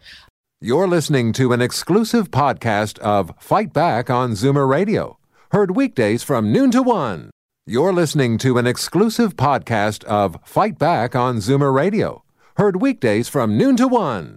You're 0.60 0.88
listening 0.88 1.32
to 1.34 1.52
an 1.52 1.60
exclusive 1.60 2.30
podcast 2.30 2.98
of 3.00 3.32
Fight 3.38 3.72
Back 3.72 4.10
on 4.10 4.32
Zoomer 4.32 4.68
Radio, 4.68 5.18
heard 5.52 5.76
weekdays 5.76 6.22
from 6.22 6.52
noon 6.52 6.70
to 6.72 6.82
one. 6.82 7.30
You're 7.66 7.92
listening 7.92 8.38
to 8.38 8.58
an 8.58 8.66
exclusive 8.66 9.36
podcast 9.36 10.04
of 10.04 10.38
Fight 10.44 10.78
Back 10.78 11.16
on 11.16 11.38
Zoomer 11.38 11.74
Radio, 11.74 12.22
heard 12.56 12.80
weekdays 12.80 13.28
from 13.28 13.58
noon 13.58 13.76
to 13.76 13.88
one. 13.88 14.36